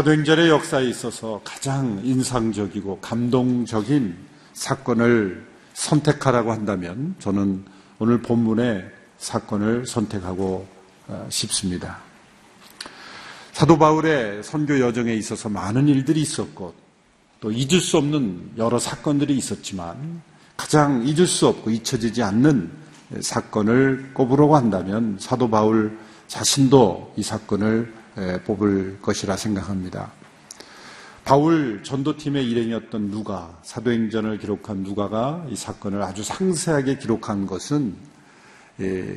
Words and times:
사도행전의 0.00 0.48
역사에 0.48 0.86
있어서 0.86 1.42
가장 1.44 2.00
인상적이고 2.02 3.00
감동적인 3.00 4.16
사건을 4.54 5.46
선택하라고 5.74 6.52
한다면 6.52 7.14
저는 7.18 7.66
오늘 7.98 8.22
본문의 8.22 8.90
사건을 9.18 9.84
선택하고 9.84 10.66
어, 11.08 11.26
싶습니다. 11.28 11.98
사도 13.52 13.76
바울의 13.76 14.42
선교 14.42 14.80
여정에 14.80 15.12
있어서 15.16 15.50
많은 15.50 15.86
일들이 15.88 16.22
있었고 16.22 16.72
또 17.40 17.52
잊을 17.52 17.80
수 17.82 17.98
없는 17.98 18.52
여러 18.56 18.78
사건들이 18.78 19.36
있었지만 19.36 20.22
가장 20.56 21.06
잊을 21.06 21.26
수 21.26 21.46
없고 21.46 21.70
잊혀지지 21.70 22.22
않는 22.22 22.70
사건을 23.20 24.12
꼽으라고 24.14 24.56
한다면 24.56 25.18
사도 25.20 25.50
바울 25.50 25.98
자신도 26.26 27.14
이 27.18 27.22
사건을 27.22 27.99
뽑을 28.44 28.98
것이라 29.00 29.36
생각합니다. 29.36 30.12
바울 31.24 31.82
전도팀의 31.82 32.44
일행이었던 32.48 33.10
누가, 33.10 33.58
사도행전을 33.62 34.38
기록한 34.38 34.78
누가가 34.78 35.46
이 35.48 35.56
사건을 35.56 36.02
아주 36.02 36.24
상세하게 36.24 36.98
기록한 36.98 37.46
것은 37.46 37.94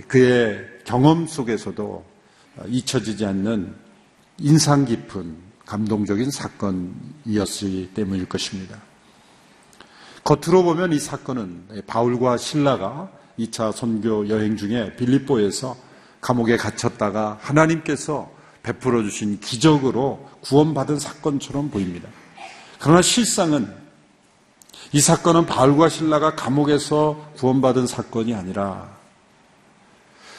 그의 0.08 0.66
경험 0.84 1.26
속에서도 1.26 2.06
잊혀지지 2.68 3.26
않는 3.26 3.74
인상 4.40 4.86
깊은 4.86 5.36
감동적인 5.66 6.30
사건이었기 6.30 7.92
때문일 7.94 8.28
것입니다. 8.28 8.78
겉으로 10.24 10.64
보면 10.64 10.94
이 10.94 11.00
사건은 11.00 11.84
바울과 11.88 12.38
신라가 12.38 13.10
2차 13.40 13.72
선교 13.72 14.28
여행 14.30 14.56
중에 14.56 14.96
빌립보에서 14.96 15.76
감옥에 16.22 16.58
갇혔다가 16.58 17.40
하나님께서 17.42 18.32
베풀어 18.64 19.04
주신 19.04 19.40
기적으로 19.40 20.30
구원받은 20.42 21.00
사건처럼 21.00 21.70
보입니다. 21.70 22.10
그러나 22.80 23.02
실상은 23.02 23.74
이 24.94 25.02
사건은 25.02 25.46
바울과 25.46 25.90
신라가 25.90 26.36
감옥에서 26.36 27.32
구원받은 27.36 27.88
사건이 27.88 28.34
아니라 28.34 28.90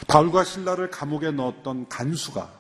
바울과 0.07 0.45
신라를 0.45 0.91
감옥에 0.91 1.31
넣었던 1.31 1.89
간수가 1.89 2.51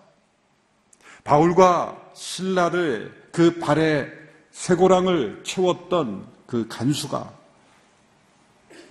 바울과 1.24 1.96
신라를 2.14 3.28
그 3.32 3.58
발에 3.58 4.08
쇠고랑을 4.52 5.42
채웠던 5.44 6.26
그 6.46 6.68
간수가 6.68 7.32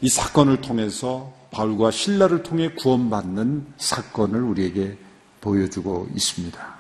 이 0.02 0.10
사건을 0.10 0.62
통해서 0.62 1.32
바울과 1.52 1.92
신라를 1.92 2.44
통해 2.44 2.74
구원받는 2.74 3.74
사건을 3.78 4.42
우리에게 4.42 4.98
보여주고 5.44 6.08
있습니다. 6.16 6.76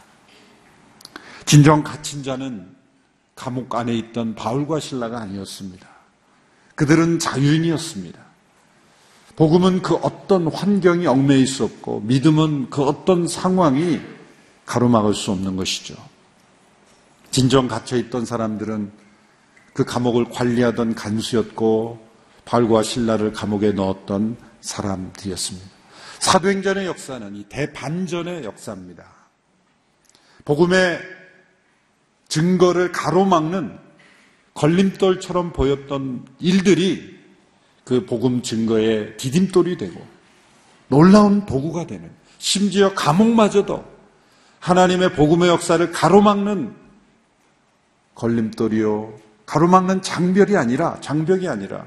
진정 1.45 1.83
갇힌 1.83 2.23
자는 2.23 2.73
감옥 3.35 3.75
안에 3.75 3.93
있던 3.95 4.35
바울과 4.35 4.79
신라가 4.79 5.19
아니었습니다. 5.19 5.85
그들은 6.75 7.19
자유인이었습니다. 7.19 8.19
복음은 9.35 9.81
그 9.81 9.95
어떤 9.95 10.47
환경이 10.47 11.05
얽매여 11.07 11.39
있었고 11.39 12.01
믿음은 12.01 12.69
그 12.69 12.83
어떤 12.83 13.27
상황이 13.27 13.99
가로막을 14.65 15.13
수 15.13 15.31
없는 15.31 15.57
것이죠. 15.57 15.95
진정 17.31 17.67
갇혀 17.67 17.97
있던 17.97 18.25
사람들은 18.25 18.91
그 19.73 19.83
감옥을 19.83 20.29
관리하던 20.29 20.95
간수였고 20.95 21.99
바울과 22.45 22.83
신라를 22.83 23.33
감옥에 23.33 23.71
넣었던 23.71 24.37
사람들이었습니다. 24.61 25.72
사도행전의 26.23 26.85
역사는 26.87 27.35
이 27.35 27.43
대반전의 27.49 28.45
역사입니다. 28.45 29.03
복음의 30.45 31.01
증거를 32.29 32.93
가로막는 32.93 33.77
걸림돌처럼 34.53 35.51
보였던 35.51 36.25
일들이 36.39 37.19
그 37.83 38.05
복음 38.05 38.41
증거의 38.41 39.17
디딤돌이 39.17 39.77
되고 39.77 40.01
놀라운 40.87 41.45
도구가 41.45 41.87
되는 41.87 42.09
심지어 42.37 42.93
감옥마저도 42.93 43.83
하나님의 44.59 45.13
복음의 45.15 45.49
역사를 45.49 45.91
가로막는 45.91 46.73
걸림돌이요 48.15 49.19
가로막는 49.45 50.01
장벽이 50.01 50.55
아니라 50.55 50.97
장벽이 51.01 51.49
아니라 51.49 51.85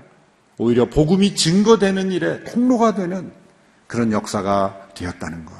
오히려 0.59 0.85
복음이 0.91 1.35
증거되는 1.35 2.13
일에 2.13 2.45
통로가 2.45 2.95
되는 2.95 3.46
그런 3.87 4.13
역사가 4.13 4.89
되었다는 4.95 5.45
것. 5.45 5.55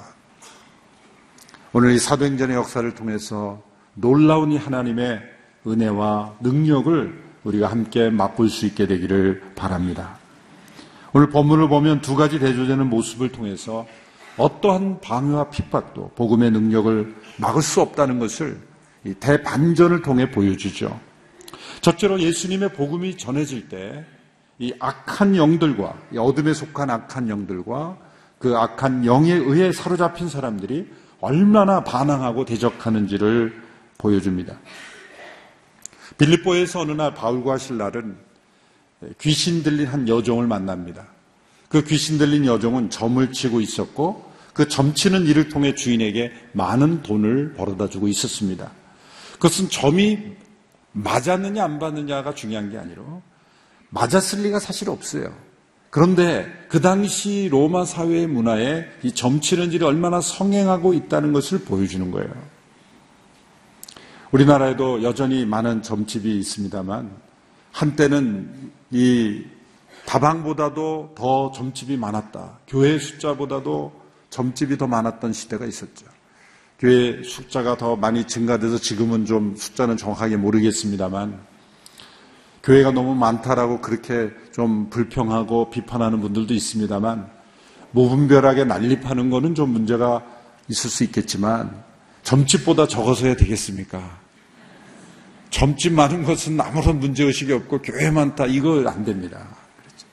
오늘 1.73 1.93
이 1.93 1.99
사도행전의 1.99 2.57
역사를 2.57 2.95
통해서 2.95 3.63
놀라운 3.95 4.53
이 4.53 4.57
하나님의 4.57 5.23
은혜와 5.67 6.37
능력을 6.41 7.25
우리가 7.45 7.71
함께 7.71 8.11
맛볼 8.11 8.49
수 8.49 8.67
있게 8.67 8.87
되기를 8.87 9.53
바랍니다. 9.55 10.19
오늘 11.13 11.31
본문을 11.31 11.69
보면 11.69 12.01
두 12.01 12.17
가지 12.17 12.39
대조되는 12.39 12.89
모습을 12.89 13.31
통해서 13.31 13.87
어떠한 14.37 15.01
방해와 15.01 15.51
핍박도 15.51 16.13
복음의 16.15 16.51
능력을 16.51 17.15
막을 17.39 17.63
수 17.63 17.81
없다는 17.81 18.19
것을 18.19 18.61
대반전을 19.21 20.03
통해 20.03 20.31
보여주죠. 20.31 20.99
첫째로 21.81 22.21
예수님의 22.21 22.73
복음이 22.73 23.17
전해질 23.17 23.69
때 23.69 24.17
이 24.59 24.73
악한 24.79 25.37
영들과 25.37 25.95
이 26.13 26.19
어둠에 26.19 26.55
속한 26.55 26.89
악한 26.89 27.29
영들과 27.29 27.99
그 28.39 28.57
악한 28.57 29.05
영에 29.05 29.33
의해 29.33 29.73
사로잡힌 29.73 30.29
사람들이 30.29 30.89
얼마나 31.21 31.83
반항하고 31.83 32.45
대적하는지를 32.45 33.63
보여줍니다. 33.99 34.59
빌립보에서 36.19 36.81
어느 36.81 36.93
날 36.93 37.15
바울과 37.15 37.59
신라는 37.59 38.17
귀신 39.21 39.63
들린 39.63 39.87
한 39.87 40.09
여종을 40.09 40.47
만납니다. 40.47 41.07
그 41.69 41.83
귀신 41.85 42.19
들린 42.19 42.47
여종은 42.47 42.91
점을 42.91 43.33
치고 43.33 43.61
있었고 43.61 44.33
그 44.53 44.69
점치는 44.69 45.27
일을 45.27 45.49
통해 45.49 45.75
주인에게 45.75 46.33
많은 46.53 47.03
돈을 47.03 47.55
벌어다 47.55 47.89
주고 47.89 48.09
있었습니다. 48.09 48.71
그것은 49.35 49.69
점이 49.69 50.19
맞았느냐 50.93 51.63
안 51.63 51.79
받느냐가 51.79 52.35
중요한 52.35 52.71
게 52.71 52.79
아니라 52.79 53.03
맞았을 53.91 54.43
리가 54.43 54.59
사실 54.59 54.89
없어요. 54.89 55.35
그런데 55.97 56.47
그 56.69 56.83
당시 56.83 57.49
로마 57.51 57.87
사회의 57.87 58.27
문화에 58.27 58.85
이 59.03 59.13
점치는 59.13 59.73
일이 59.73 59.83
얼마나 59.83 60.21
성행하고 60.21 60.93
있다는 60.93 61.33
것을 61.33 61.61
보여주는 61.61 62.11
거예요. 62.11 62.31
우리나라에도 64.31 65.03
여전히 65.03 65.47
많은 65.47 65.83
점집이 65.83 66.39
있습니다만 66.39 67.11
한때는 67.73 68.73
이 68.91 69.43
다방보다도 70.05 71.15
더 71.17 71.51
점집이 71.53 71.97
많았다. 71.97 72.59
교회 72.69 72.99
숫자보다도 72.99 73.91
점집이 74.29 74.77
더 74.77 74.87
많았던 74.87 75.33
시대가 75.33 75.65
있었죠. 75.65 76.05
교회 76.79 77.23
숫자가 77.23 77.79
더 77.79 77.97
많이 77.97 78.25
증가돼서 78.25 78.77
지금은 78.77 79.25
좀 79.25 79.57
숫자는 79.57 79.97
정확하게 79.97 80.37
모르겠습니다만 80.37 81.56
교회가 82.67 82.91
너무 82.91 83.15
많다라고 83.15 83.81
그렇게 83.81 84.33
좀 84.53 84.91
불평하고 84.91 85.71
비판하는 85.71 86.21
분들도 86.21 86.53
있습니다만 86.53 87.31
무분별하게 87.93 88.65
난립하는 88.65 89.31
거는 89.31 89.55
좀 89.55 89.71
문제가 89.71 90.25
있을 90.69 90.91
수 90.91 91.05
있겠지만 91.05 91.85
점집보다 92.25 92.89
적어서야 92.89 93.37
되겠습니까? 93.37 94.19
점집 95.51 95.93
많은 95.93 96.25
것은 96.25 96.61
아무런 96.61 96.99
문제의식이 96.99 97.53
없고 97.53 97.83
교회 97.83 98.11
많다 98.11 98.47
이거 98.47 98.83
안 98.89 99.05
됩니다. 99.05 99.47
그렇죠. 99.79 100.07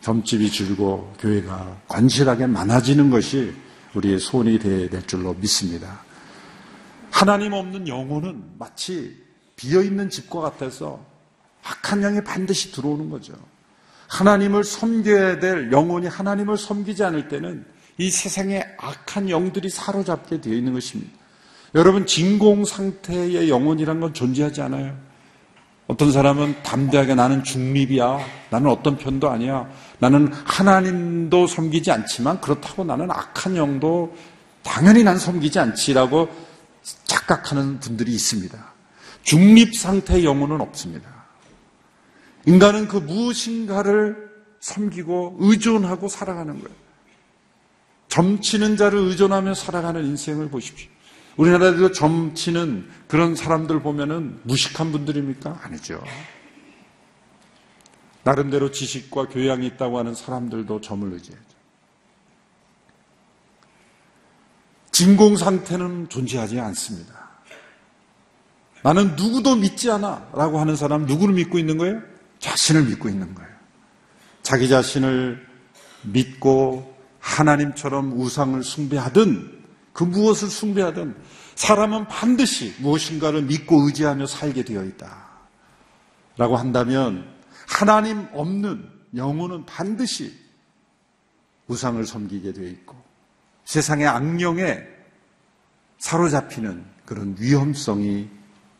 점집이 0.00 0.50
줄고 0.50 1.14
교회가 1.20 1.76
관실하게 1.86 2.48
많아지는 2.48 3.08
것이 3.08 3.54
우리의 3.94 4.18
소원이 4.18 4.58
되어야 4.58 4.88
될 4.88 5.06
줄로 5.06 5.32
믿습니다. 5.34 6.00
하나님 7.12 7.52
없는 7.52 7.86
영혼은 7.86 8.42
마치 8.58 9.16
비어있는 9.54 10.10
집과 10.10 10.40
같아서 10.40 11.11
악한 11.64 12.00
영이 12.00 12.24
반드시 12.24 12.72
들어오는 12.72 13.10
거죠. 13.10 13.34
하나님을 14.08 14.64
섬겨야 14.64 15.38
될 15.38 15.72
영혼이 15.72 16.06
하나님을 16.06 16.58
섬기지 16.58 17.02
않을 17.04 17.28
때는 17.28 17.64
이 17.98 18.10
세상에 18.10 18.64
악한 18.78 19.30
영들이 19.30 19.70
사로잡게 19.70 20.40
되어 20.40 20.54
있는 20.54 20.72
것입니다. 20.72 21.12
여러분, 21.74 22.06
진공 22.06 22.64
상태의 22.64 23.48
영혼이란 23.48 24.00
건 24.00 24.12
존재하지 24.12 24.60
않아요. 24.62 24.96
어떤 25.86 26.12
사람은 26.12 26.62
담대하게 26.62 27.14
나는 27.14 27.42
중립이야. 27.42 28.18
나는 28.50 28.70
어떤 28.70 28.96
편도 28.96 29.30
아니야. 29.30 29.68
나는 29.98 30.32
하나님도 30.32 31.46
섬기지 31.46 31.90
않지만 31.90 32.40
그렇다고 32.40 32.84
나는 32.84 33.10
악한 33.10 33.56
영도 33.56 34.14
당연히 34.62 35.02
난 35.02 35.18
섬기지 35.18 35.58
않지라고 35.58 36.28
착각하는 37.04 37.80
분들이 37.80 38.12
있습니다. 38.12 38.72
중립 39.22 39.74
상태의 39.76 40.24
영혼은 40.24 40.60
없습니다. 40.60 41.11
인간은 42.46 42.88
그 42.88 42.96
무엇인가를 42.96 44.30
섬기고 44.60 45.36
의존하고 45.40 46.08
살아가는 46.08 46.58
거예요. 46.60 46.76
점치는 48.08 48.76
자를 48.76 48.98
의존하며 48.98 49.54
살아가는 49.54 50.04
인생을 50.04 50.50
보십시오. 50.50 50.90
우리나라에도 51.36 51.92
점치는 51.92 52.88
그런 53.08 53.34
사람들 53.34 53.80
보면은 53.80 54.40
무식한 54.42 54.92
분들입니까? 54.92 55.60
아니죠. 55.62 56.02
나름대로 58.22 58.70
지식과 58.70 59.28
교양이 59.28 59.66
있다고 59.66 59.98
하는 59.98 60.14
사람들도 60.14 60.80
점을 60.80 61.10
의지하죠. 61.12 61.42
진공 64.92 65.36
상태는 65.36 66.08
존재하지 66.08 66.60
않습니다. 66.60 67.30
나는 68.82 69.16
누구도 69.16 69.56
믿지 69.56 69.90
않아 69.90 70.28
라고 70.34 70.60
하는 70.60 70.76
사람 70.76 71.06
누구를 71.06 71.34
믿고 71.34 71.58
있는 71.58 71.78
거예요? 71.78 72.11
자신을 72.42 72.84
믿고 72.84 73.08
있는 73.08 73.34
거예요. 73.34 73.50
자기 74.42 74.68
자신을 74.68 75.46
믿고 76.02 76.94
하나님처럼 77.20 78.20
우상을 78.20 78.62
숭배하든 78.62 79.62
그 79.92 80.04
무엇을 80.04 80.50
숭배하든 80.50 81.16
사람은 81.54 82.08
반드시 82.08 82.74
무엇인가를 82.80 83.42
믿고 83.42 83.86
의지하며 83.86 84.26
살게 84.26 84.64
되어 84.64 84.84
있다. 84.84 85.30
라고 86.36 86.56
한다면 86.56 87.32
하나님 87.68 88.26
없는 88.32 88.90
영혼은 89.14 89.64
반드시 89.64 90.36
우상을 91.68 92.04
섬기게 92.04 92.52
되어 92.54 92.66
있고 92.66 92.96
세상의 93.64 94.08
악령에 94.08 94.80
사로잡히는 95.98 96.84
그런 97.04 97.36
위험성이 97.38 98.28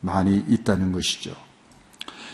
많이 0.00 0.44
있다는 0.48 0.90
것이죠. 0.90 1.36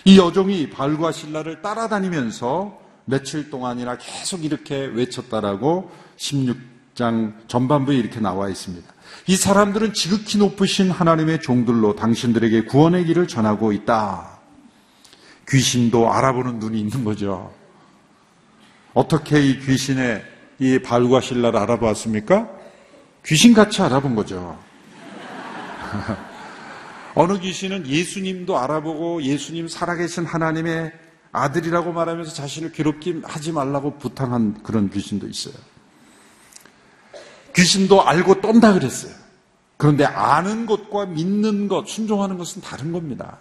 이 0.04 0.18
여종이 0.18 0.70
발과 0.70 1.12
신라를 1.12 1.62
따라다니면서 1.62 2.78
며칠 3.04 3.50
동안이나 3.50 3.96
계속 3.98 4.44
이렇게 4.44 4.84
외쳤다라고 4.86 5.90
16장 6.16 7.48
전반부에 7.48 7.96
이렇게 7.96 8.20
나와 8.20 8.48
있습니다. 8.48 8.86
이 9.26 9.36
사람들은 9.36 9.94
지극히 9.94 10.38
높으신 10.38 10.90
하나님의 10.90 11.40
종들로 11.40 11.96
당신들에게 11.96 12.64
구원의 12.64 13.06
길을 13.06 13.26
전하고 13.28 13.72
있다. 13.72 14.38
귀신도 15.48 16.12
알아보는 16.12 16.58
눈이 16.58 16.78
있는 16.78 17.04
거죠. 17.04 17.54
어떻게 18.92 19.42
이 19.42 19.58
귀신의 19.60 20.24
이 20.58 20.78
발과 20.80 21.20
신라를 21.20 21.58
알아봤습니까? 21.60 22.48
귀신같이 23.24 23.80
알아본 23.82 24.14
거죠. 24.14 24.58
어느 27.20 27.40
귀신은 27.40 27.88
예수님도 27.88 28.56
알아보고 28.56 29.24
예수님 29.24 29.66
살아계신 29.66 30.24
하나님의 30.24 30.92
아들이라고 31.32 31.92
말하면서 31.92 32.32
자신을 32.32 32.70
괴롭게 32.70 33.22
하지 33.24 33.50
말라고 33.50 33.98
부탁한 33.98 34.62
그런 34.62 34.88
귀신도 34.88 35.26
있어요. 35.26 35.54
귀신도 37.56 38.06
알고 38.06 38.40
떤다 38.40 38.72
그랬어요. 38.72 39.12
그런데 39.76 40.04
아는 40.04 40.66
것과 40.66 41.06
믿는 41.06 41.66
것, 41.66 41.88
순종하는 41.88 42.38
것은 42.38 42.62
다른 42.62 42.92
겁니다. 42.92 43.38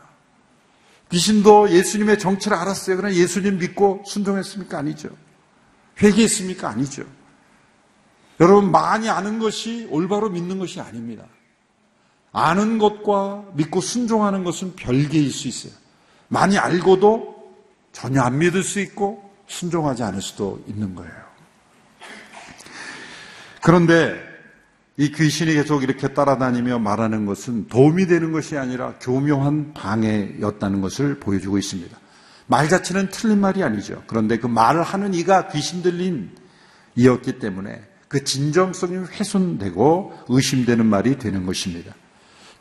귀신도 1.12 1.70
예수님의 1.70 2.18
정체를 2.18 2.58
알았어요. 2.58 2.98
그러나 2.98 3.14
예수님 3.14 3.60
믿고 3.60 4.02
순종했습니까? 4.08 4.76
아니죠. 4.76 5.10
회개했습니까? 6.02 6.68
아니죠. 6.68 7.04
여러분, 8.40 8.72
많이 8.72 9.08
아는 9.08 9.38
것이 9.38 9.88
올바로 9.92 10.32
믿는 10.32 10.58
것이 10.58 10.82
아닙니다. 10.82 11.26
아는 12.38 12.78
것과 12.78 13.46
믿고 13.56 13.82
순종하는 13.82 14.44
것은 14.44 14.76
별개일 14.76 15.32
수 15.32 15.48
있어요. 15.48 15.74
많이 16.28 16.56
알고도 16.56 17.36
전혀 17.92 18.22
안 18.22 18.38
믿을 18.38 18.62
수 18.62 18.80
있고 18.80 19.28
순종하지 19.48 20.04
않을 20.04 20.22
수도 20.22 20.64
있는 20.68 20.94
거예요. 20.94 21.12
그런데 23.64 24.16
이 24.98 25.12
귀신이 25.12 25.54
계속 25.56 25.82
이렇게 25.82 26.14
따라다니며 26.14 26.78
말하는 26.78 27.26
것은 27.26 27.70
도움이 27.70 28.06
되는 28.06 28.32
것이 28.32 28.56
아니라 28.56 28.94
교묘한 29.00 29.74
방해였다는 29.74 30.82
것을 30.82 31.20
보여주고 31.20 31.58
있습니다. 31.58 31.98
말 32.46 32.70
자체는 32.70 33.10
틀린 33.10 33.40
말이 33.40 33.64
아니죠. 33.64 34.04
그런데 34.06 34.38
그 34.38 34.46
말을 34.46 34.84
하는 34.84 35.16
이가 35.16 35.48
귀신 35.48 35.82
들린 35.82 36.30
이였기 36.96 37.40
때문에 37.40 37.82
그 38.08 38.24
진정성이 38.24 38.98
훼손되고 38.98 40.26
의심되는 40.30 40.86
말이 40.86 41.18
되는 41.18 41.48
것입니다. 41.48 41.96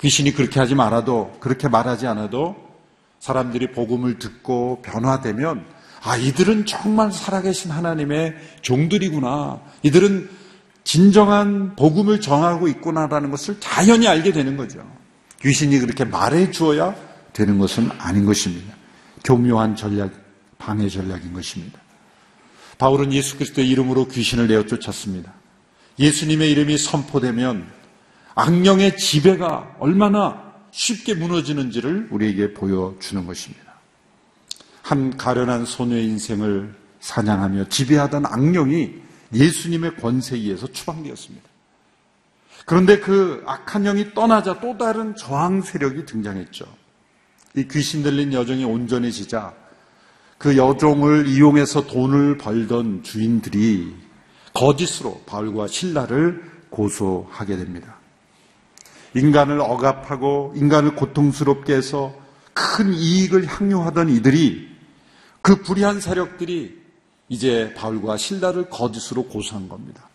귀신이 0.00 0.32
그렇게 0.32 0.60
하지 0.60 0.74
말아도 0.74 1.36
그렇게 1.40 1.68
말하지 1.68 2.06
않아도 2.06 2.56
사람들이 3.18 3.72
복음을 3.72 4.18
듣고 4.18 4.82
변화되면 4.82 5.64
아 6.02 6.16
이들은 6.16 6.66
정말 6.66 7.10
살아계신 7.12 7.70
하나님의 7.70 8.36
종들이구나. 8.62 9.60
이들은 9.82 10.30
진정한 10.84 11.74
복음을 11.74 12.20
정하고 12.20 12.68
있구나라는 12.68 13.30
것을 13.30 13.56
자연히 13.58 14.06
알게 14.06 14.32
되는 14.32 14.56
거죠. 14.56 14.86
귀신이 15.40 15.78
그렇게 15.80 16.04
말해 16.04 16.50
주어야 16.50 16.94
되는 17.32 17.58
것은 17.58 17.90
아닌 17.98 18.24
것입니다. 18.24 18.74
교묘한 19.24 19.74
전략, 19.74 20.12
방해 20.58 20.88
전략인 20.88 21.32
것입니다. 21.32 21.80
바울은 22.78 23.12
예수 23.12 23.36
그리스도의 23.36 23.68
이름으로 23.68 24.06
귀신을 24.06 24.46
내어 24.46 24.64
쫓았습니다. 24.64 25.32
예수님의 25.98 26.50
이름이 26.52 26.78
선포되면 26.78 27.66
악령의 28.36 28.98
지배가 28.98 29.76
얼마나 29.80 30.52
쉽게 30.70 31.14
무너지는지를 31.14 32.08
우리에게 32.10 32.52
보여주는 32.52 33.26
것입니다. 33.26 33.64
한 34.82 35.16
가련한 35.16 35.64
소녀의 35.64 36.04
인생을 36.04 36.74
사냥하며 37.00 37.68
지배하던 37.68 38.26
악령이 38.26 38.94
예수님의 39.32 39.96
권세에 39.96 40.38
의해서 40.38 40.66
추방되었습니다. 40.70 41.48
그런데 42.66 42.98
그 43.00 43.42
악한 43.46 43.84
영이 43.84 44.12
떠나자 44.12 44.60
또 44.60 44.76
다른 44.76 45.16
저항 45.16 45.62
세력이 45.62 46.04
등장했죠. 46.04 46.66
이 47.56 47.66
귀신 47.68 48.02
들린 48.02 48.32
여정이 48.32 48.64
온전해지자 48.64 49.54
그 50.36 50.58
여종을 50.58 51.26
이용해서 51.26 51.86
돈을 51.86 52.36
벌던 52.36 53.02
주인들이 53.02 53.94
거짓으로 54.52 55.22
바울과 55.26 55.68
신라를 55.68 56.42
고소하게 56.68 57.56
됩니다. 57.56 57.95
인간을 59.16 59.60
억압하고 59.60 60.52
인간을 60.56 60.94
고통스럽게 60.94 61.74
해서 61.74 62.14
큰 62.52 62.92
이익을 62.92 63.46
향유하던 63.46 64.08
이들이 64.10 64.68
그 65.42 65.62
불의한 65.62 66.00
세력들이 66.00 66.76
이제 67.28 67.74
바울과 67.76 68.16
신라를 68.16 68.68
거짓으로 68.68 69.24
고소한 69.24 69.68
겁니다. 69.68 70.08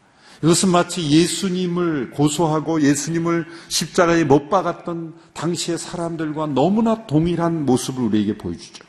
이것은 0.44 0.70
마치 0.70 1.08
예수님을 1.08 2.12
고소하고 2.12 2.82
예수님을 2.82 3.46
십자가에 3.68 4.24
못 4.24 4.50
박았던 4.50 5.14
당시의 5.34 5.78
사람들과 5.78 6.48
너무나 6.48 7.06
동일한 7.06 7.66
모습을 7.66 8.04
우리에게 8.06 8.38
보여주죠. 8.38 8.84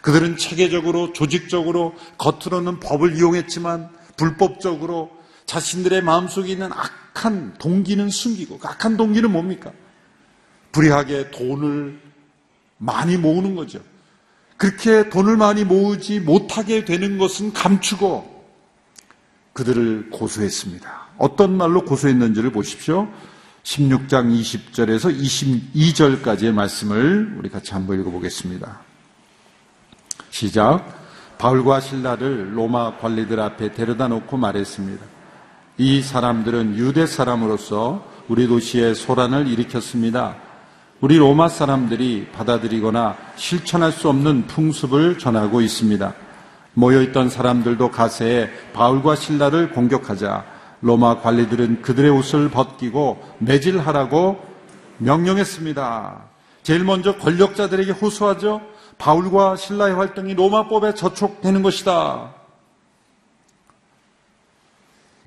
그들은 0.00 0.36
체계적으로, 0.36 1.12
조직적으로, 1.12 1.94
겉으로는 2.18 2.80
법을 2.80 3.16
이용했지만 3.16 3.88
불법적으로 4.16 5.10
자신들의 5.46 6.02
마음속에 6.02 6.52
있는 6.52 6.70
악한 6.72 7.54
동기는 7.58 8.08
숨기고, 8.08 8.58
그 8.58 8.68
악한 8.68 8.96
동기는 8.96 9.30
뭡니까? 9.30 9.72
불의하게 10.72 11.30
돈을 11.30 12.00
많이 12.78 13.16
모으는 13.16 13.54
거죠. 13.54 13.80
그렇게 14.56 15.08
돈을 15.08 15.36
많이 15.36 15.64
모으지 15.64 16.20
못하게 16.20 16.84
되는 16.84 17.18
것은 17.18 17.52
감추고 17.52 18.32
그들을 19.52 20.10
고소했습니다. 20.10 21.08
어떤 21.18 21.56
말로 21.56 21.84
고소했는지를 21.84 22.52
보십시오. 22.52 23.08
16장 23.64 24.32
20절에서 24.40 25.16
22절까지의 25.74 26.52
말씀을 26.52 27.34
우리 27.38 27.48
같이 27.48 27.72
한번 27.72 28.00
읽어보겠습니다. 28.00 28.80
시작. 30.30 31.00
바울과 31.38 31.80
신라를 31.80 32.56
로마 32.56 32.98
관리들 32.98 33.38
앞에 33.40 33.72
데려다 33.72 34.08
놓고 34.08 34.36
말했습니다. 34.36 35.11
이 35.84 36.00
사람들은 36.00 36.76
유대 36.76 37.06
사람으로서 37.06 38.04
우리 38.28 38.46
도시에 38.46 38.94
소란을 38.94 39.48
일으켰습니다. 39.48 40.36
우리 41.00 41.18
로마 41.18 41.48
사람들이 41.48 42.28
받아들이거나 42.32 43.16
실천할 43.34 43.90
수 43.90 44.08
없는 44.08 44.46
풍습을 44.46 45.18
전하고 45.18 45.60
있습니다. 45.60 46.14
모여있던 46.74 47.30
사람들도 47.30 47.90
가세에 47.90 48.48
바울과 48.72 49.16
신라를 49.16 49.72
공격하자 49.72 50.44
로마 50.82 51.20
관리들은 51.20 51.82
그들의 51.82 52.12
옷을 52.12 52.48
벗기고 52.48 53.20
매질하라고 53.38 54.40
명령했습니다. 54.98 56.22
제일 56.62 56.84
먼저 56.84 57.16
권력자들에게 57.16 57.90
호소하죠. 57.90 58.60
바울과 58.98 59.56
신라의 59.56 59.96
활동이 59.96 60.34
로마법에 60.34 60.94
저촉되는 60.94 61.60
것이다. 61.64 62.41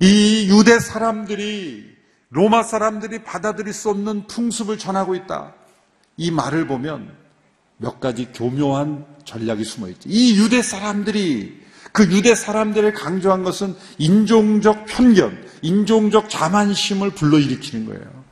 이 0.00 0.48
유대 0.50 0.78
사람들이 0.78 1.96
로마 2.30 2.62
사람들이 2.62 3.22
받아들일 3.22 3.72
수 3.72 3.90
없는 3.90 4.26
풍습을 4.26 4.78
전하고 4.78 5.14
있다. 5.14 5.54
이 6.16 6.30
말을 6.30 6.66
보면 6.66 7.14
몇 7.78 8.00
가지 8.00 8.26
교묘한 8.32 9.06
전략이 9.24 9.64
숨어 9.64 9.88
있죠. 9.90 10.08
이 10.08 10.38
유대 10.38 10.62
사람들이 10.62 11.66
그 11.92 12.04
유대 12.10 12.34
사람들을 12.34 12.92
강조한 12.92 13.42
것은 13.42 13.74
인종적 13.98 14.86
편견, 14.86 15.46
인종적 15.62 16.28
자만심을 16.28 17.10
불러일으키는 17.10 17.86
거예요. 17.86 18.24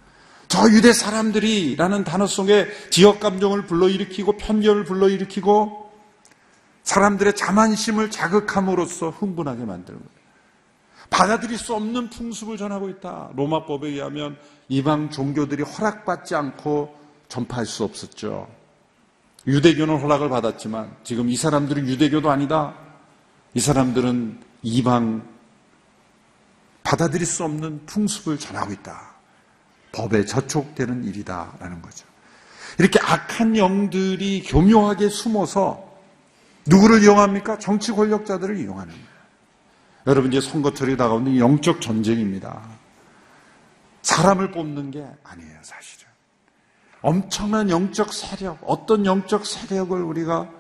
저 0.49 0.69
유대 0.71 0.93
사람들이라는 0.93 2.05
단어 2.05 2.27
속에 2.27 2.69
지역 2.91 3.21
감정을 3.21 3.67
불러일으키고 3.67 4.37
편견을 4.37 4.85
불러일으키고 4.85 5.91
사람들의 6.83 7.35
자만심을 7.35 8.11
자극함으로써 8.11 9.11
흥분하게 9.11 9.65
만드는 9.65 9.99
거예요. 9.99 10.24
받아들일 11.11 11.59
수 11.59 11.75
없는 11.75 12.11
풍습을 12.11 12.57
전하고 12.57 12.89
있다. 12.89 13.31
로마법에 13.35 13.89
의하면 13.89 14.37
이방 14.69 15.11
종교들이 15.11 15.63
허락받지 15.63 16.35
않고 16.35 16.95
전파할 17.29 17.67
수 17.67 17.85
없었죠. 17.85 18.49
유대교는 19.47 20.01
허락을 20.01 20.29
받았지만 20.29 20.97
지금 21.05 21.29
이 21.29 21.37
사람들은 21.37 21.87
유대교도 21.87 22.31
아니다. 22.31 22.75
이 23.53 23.61
사람들은 23.61 24.41
이방 24.63 25.23
받아들일 26.83 27.27
수 27.27 27.45
없는 27.45 27.87
풍습을 27.87 28.39
전하고 28.39 28.73
있다. 28.73 29.15
법에 29.93 30.25
저촉되는 30.25 31.05
일이다라는 31.05 31.83
거죠. 31.83 32.07
이렇게 32.79 32.99
악한 33.01 33.57
영들이 33.57 34.43
교묘하게 34.43 35.09
숨어서 35.09 35.93
누구를 36.67 37.03
이용합니까? 37.03 37.59
정치 37.59 37.93
권력자들을 37.93 38.59
이용하는 38.59 38.93
거예요. 38.93 39.14
여러분 40.07 40.33
이제 40.33 40.41
선거철이 40.41 40.97
다가오는 40.97 41.39
영적 41.39 41.81
전쟁입니다. 41.81 42.63
사람을 44.03 44.51
뽑는 44.51 44.91
게 44.91 45.07
아니에요, 45.23 45.59
사실은. 45.63 46.07
엄청난 47.01 47.71
영적 47.71 48.13
세력, 48.13 48.59
어떤 48.67 49.07
영적 49.07 49.47
세력을 49.47 49.99
우리가 50.01 50.51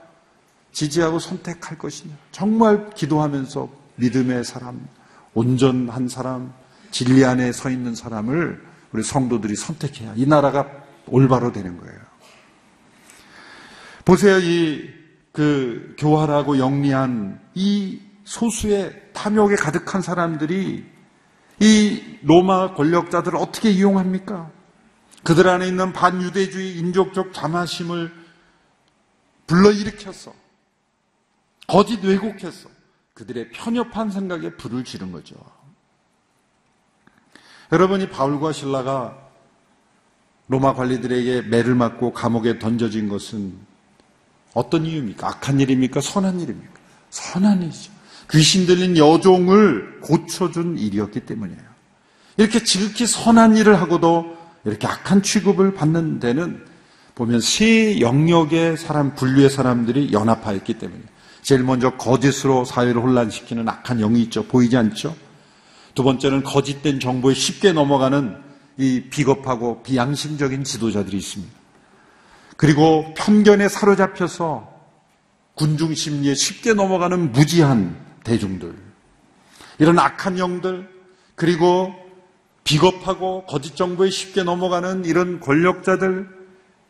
지지하고 0.72 1.18
선택할 1.18 1.78
것이냐. 1.78 2.14
정말 2.32 2.90
기도하면서 2.90 3.68
믿음의 3.96 4.44
사람, 4.44 4.88
온전한 5.34 6.08
사람, 6.08 6.52
진리 6.90 7.24
안에 7.24 7.52
서 7.52 7.70
있는 7.70 7.94
사람을 7.94 8.64
우리 8.92 9.02
성도들이 9.02 9.56
선택해야 9.56 10.14
이 10.16 10.26
나라가 10.26 10.66
올바로 11.06 11.52
되는 11.52 11.78
거예요. 11.78 11.98
보세요, 14.04 14.38
이 14.38 15.04
그 15.34 15.96
교활하고 15.98 16.58
영리한 16.58 17.40
이 17.54 18.00
소수의 18.22 19.02
탐욕에 19.14 19.56
가득한 19.56 20.02
사람들이 20.02 20.85
이 21.61 22.18
로마 22.23 22.75
권력자들을 22.75 23.38
어떻게 23.38 23.71
이용합니까? 23.71 24.50
그들 25.23 25.49
안에 25.49 25.66
있는 25.66 25.92
반유대주의 25.94 26.76
인족적 26.76 27.33
자만심을 27.33 28.12
불러일으켜서 29.47 30.35
거짓 31.66 32.04
왜곡해서 32.04 32.68
그들의 33.14 33.50
편협한 33.52 34.11
생각에 34.11 34.56
불을 34.56 34.85
지른 34.85 35.12
거죠. 35.12 35.37
여러분이 37.73 38.11
바울과 38.11 38.52
신라가 38.52 39.16
로마 40.49 40.75
관리들에게 40.75 41.42
매를 41.42 41.75
맞고 41.75 42.12
감옥에 42.12 42.59
던져진 42.59 43.09
것은 43.09 43.59
어떤 44.52 44.85
이유입니까? 44.85 45.26
악한 45.26 45.61
일입니까? 45.61 46.00
선한 46.00 46.40
일입니까? 46.40 46.75
선한 47.11 47.62
일이죠. 47.62 47.93
귀신 48.31 48.66
들린 48.66 48.97
여종을 48.97 50.00
고쳐준 50.00 50.78
일이었기 50.78 51.21
때문이에요. 51.21 51.61
이렇게 52.37 52.64
지극히 52.64 53.07
선한 53.07 53.57
일을 53.57 53.81
하고도 53.81 54.37
이렇게 54.64 54.87
악한 54.87 55.23
취급을 55.23 55.75
받는 55.75 56.21
데는 56.21 56.64
보면 57.14 57.40
세 57.40 58.00
영역의 58.00 58.76
사람, 58.76 59.14
분류의 59.14 59.50
사람들이 59.50 60.12
연합하였기 60.12 60.75
때문이에요. 60.75 61.14
제일 61.43 61.62
먼저 61.62 61.90
거짓으로 61.90 62.64
사회를 62.64 63.02
혼란시키는 63.02 63.69
악한 63.69 63.99
영이 63.99 64.23
있죠. 64.23 64.45
보이지 64.45 64.76
않죠? 64.76 65.14
두 65.95 66.02
번째는 66.02 66.43
거짓된 66.43 66.99
정보에 66.99 67.35
쉽게 67.35 67.73
넘어가는 67.73 68.37
이 68.78 69.02
비겁하고 69.11 69.83
비양심적인 69.83 70.64
지도자들이 70.64 71.16
있습니다. 71.19 71.52
그리고 72.57 73.14
편견에 73.14 73.69
사로잡혀서 73.69 74.73
군중 75.54 75.95
심리에 75.95 76.35
쉽게 76.35 76.75
넘어가는 76.75 77.31
무지한 77.31 77.97
대중들. 78.25 78.75
이런 79.78 79.99
악한 79.99 80.38
영들, 80.38 80.88
그리고 81.35 81.95
비겁하고 82.64 83.45
거짓 83.47 83.76
정보에 83.76 84.11
쉽게 84.11 84.43
넘어가는 84.43 85.04
이런 85.04 85.40
권력자들, 85.40 86.28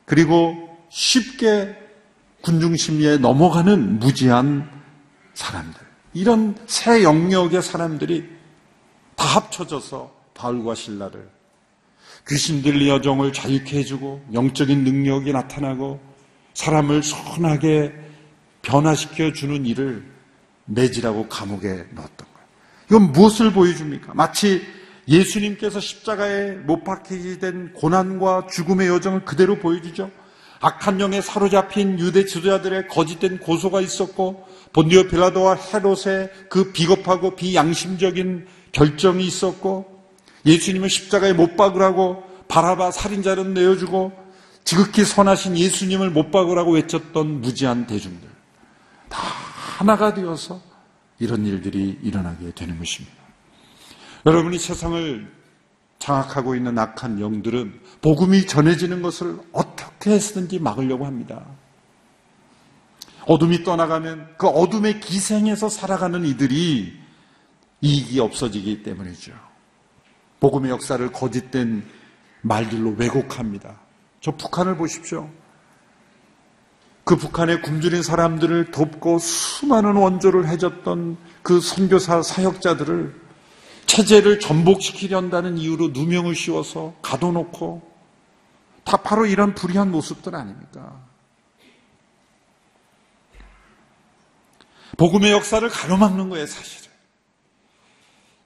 그리고 0.06 0.68
쉽게 0.88 1.76
군중 2.42 2.76
심리에 2.76 3.18
넘어가는 3.18 3.98
무지한 3.98 4.70
사람들. 5.34 5.80
이런 6.12 6.56
새 6.66 7.02
영역의 7.02 7.60
사람들이 7.62 8.28
다 9.16 9.24
합쳐져서 9.24 10.14
바울과 10.34 10.74
신라를 10.74 11.28
귀신 12.28 12.62
들리 12.62 12.88
여정을 12.88 13.32
자유케 13.32 13.78
해주고 13.78 14.26
영적인 14.32 14.84
능력이 14.84 15.32
나타나고 15.32 16.00
사람을 16.54 17.02
선하게 17.02 17.92
변화시켜 18.62 19.32
주는 19.32 19.66
일을 19.66 20.13
매질하고 20.66 21.28
감옥에 21.28 21.86
넣었던 21.90 22.16
거예요. 22.16 22.46
이건 22.90 23.12
무엇을 23.12 23.52
보여줍니까? 23.52 24.14
마치 24.14 24.62
예수님께서 25.06 25.80
십자가에 25.80 26.52
못 26.52 26.84
박히게 26.84 27.38
된 27.38 27.72
고난과 27.74 28.46
죽음의 28.50 28.88
여정을 28.88 29.24
그대로 29.24 29.58
보여주죠. 29.58 30.10
악한 30.60 30.98
영에 31.00 31.20
사로잡힌 31.20 31.98
유대 31.98 32.24
지도자들의 32.24 32.88
거짓된 32.88 33.38
고소가 33.38 33.82
있었고 33.82 34.46
본디오 34.72 35.08
빌라도와 35.08 35.56
헤롯의 35.56 36.30
그 36.48 36.72
비겁하고 36.72 37.36
비양심적인 37.36 38.46
결정이 38.72 39.26
있었고 39.26 40.02
예수님을 40.46 40.88
십자가에 40.88 41.34
못 41.34 41.56
박으라고 41.56 42.24
바라바 42.48 42.92
살인자를 42.92 43.52
내어주고 43.52 44.12
지극히 44.64 45.04
선하신 45.04 45.58
예수님을 45.58 46.10
못 46.10 46.30
박으라고 46.30 46.72
외쳤던 46.72 47.42
무지한 47.42 47.86
대중들 47.86 48.26
다 49.10 49.43
하나가 49.78 50.14
되어서 50.14 50.60
이런 51.18 51.44
일들이 51.44 51.98
일어나게 52.02 52.52
되는 52.52 52.78
것입니다. 52.78 53.16
여러분이 54.24 54.58
세상을 54.58 55.32
장악하고 55.98 56.54
있는 56.54 56.78
악한 56.78 57.20
영들은 57.20 57.80
복음이 58.00 58.46
전해지는 58.46 59.02
것을 59.02 59.38
어떻게 59.52 60.12
해서든지 60.12 60.60
막으려고 60.60 61.06
합니다. 61.06 61.44
어둠이 63.26 63.64
떠나가면 63.64 64.34
그 64.38 64.46
어둠의 64.46 65.00
기생에서 65.00 65.68
살아가는 65.68 66.24
이들이 66.24 67.00
이익이 67.80 68.20
없어지기 68.20 68.82
때문이죠. 68.82 69.32
복음의 70.40 70.70
역사를 70.70 71.10
거짓된 71.10 71.84
말들로 72.42 72.94
왜곡합니다. 72.96 73.80
저 74.20 74.30
북한을 74.32 74.76
보십시오. 74.76 75.28
그 77.04 77.16
북한의 77.16 77.60
굶주린 77.60 78.02
사람들을 78.02 78.70
돕고 78.70 79.18
수많은 79.18 79.94
원조를 79.94 80.48
해줬던 80.48 81.18
그 81.42 81.60
선교사 81.60 82.22
사역자들을 82.22 83.22
체제를 83.86 84.40
전복시키려한다는 84.40 85.58
이유로 85.58 85.88
누명을 85.88 86.34
씌워서 86.34 86.94
가둬놓고 87.02 87.92
다 88.84 88.96
바로 88.98 89.26
이런 89.26 89.54
불의한 89.54 89.90
모습들 89.90 90.34
아닙니까? 90.34 91.00
복음의 94.96 95.32
역사를 95.32 95.68
가로막는 95.68 96.30
거예요, 96.30 96.46
사실은. 96.46 96.90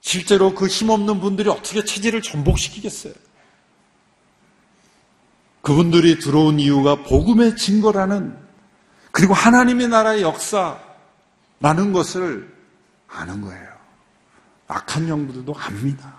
실제로 0.01 0.55
그 0.55 0.67
힘없는 0.67 1.19
분들이 1.19 1.49
어떻게 1.49 1.83
체제를 1.83 2.21
전복시키겠어요? 2.21 3.13
그분들이 5.61 6.19
들어온 6.19 6.59
이유가 6.59 7.03
복음의 7.03 7.55
증거라는 7.55 8.48
그리고 9.19 9.33
하나님의 9.33 9.89
나라의 9.89 10.21
역사라는 10.21 11.91
것을 11.91 12.55
아는 13.09 13.41
거예요. 13.41 13.67
악한 14.69 15.09
영들도 15.09 15.53
압니다. 15.53 16.15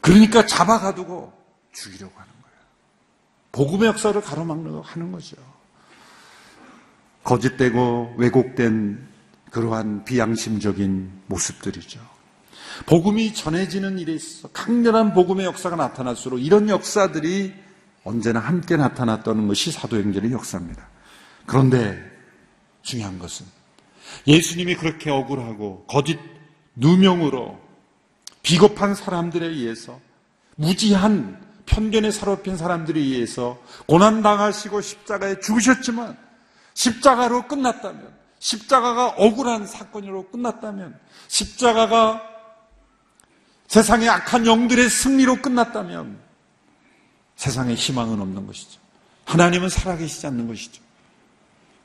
그러니까 0.00 0.44
잡아가두고 0.44 1.32
죽이려고 1.72 2.12
하는 2.12 2.32
거예요. 2.42 2.58
복음의 3.52 3.86
역사를 3.86 4.20
가로막는 4.20 4.80
하는 4.82 5.12
거죠. 5.12 5.36
거짓되고 7.22 8.16
왜곡된 8.18 9.06
그러한 9.52 10.04
비양심적인 10.04 11.22
모습들이죠. 11.26 12.00
복음이 12.86 13.32
전해지는 13.32 14.00
일에 14.00 14.12
있어서 14.14 14.48
강렬한 14.48 15.14
복음의 15.14 15.46
역사가 15.46 15.76
나타날수록 15.76 16.42
이런 16.42 16.68
역사들이 16.68 17.54
언제나 18.02 18.40
함께 18.40 18.76
나타났다는 18.76 19.46
것이 19.46 19.70
사도행전의 19.70 20.32
역사입니다. 20.32 20.95
그런데 21.46 22.02
중요한 22.82 23.18
것은 23.18 23.46
예수님이 24.26 24.74
그렇게 24.74 25.10
억울하고 25.10 25.84
거짓 25.86 26.18
누명으로 26.74 27.58
비겁한 28.42 28.94
사람들에 28.94 29.46
의해서 29.46 30.00
무지한 30.56 31.44
편견에 31.66 32.10
사로잡힌 32.10 32.56
사람들에 32.56 32.98
의해서 33.00 33.60
고난당하시고 33.86 34.80
십자가에 34.80 35.40
죽으셨지만 35.40 36.16
십자가로 36.74 37.48
끝났다면 37.48 38.14
십자가가 38.38 39.08
억울한 39.08 39.66
사건으로 39.66 40.28
끝났다면 40.30 40.98
십자가가 41.28 42.22
세상의 43.66 44.08
악한 44.08 44.46
영들의 44.46 44.88
승리로 44.88 45.42
끝났다면 45.42 46.18
세상에 47.34 47.74
희망은 47.74 48.20
없는 48.20 48.46
것이죠. 48.46 48.80
하나님은 49.24 49.68
살아계시지 49.68 50.26
않는 50.28 50.46
것이죠. 50.46 50.85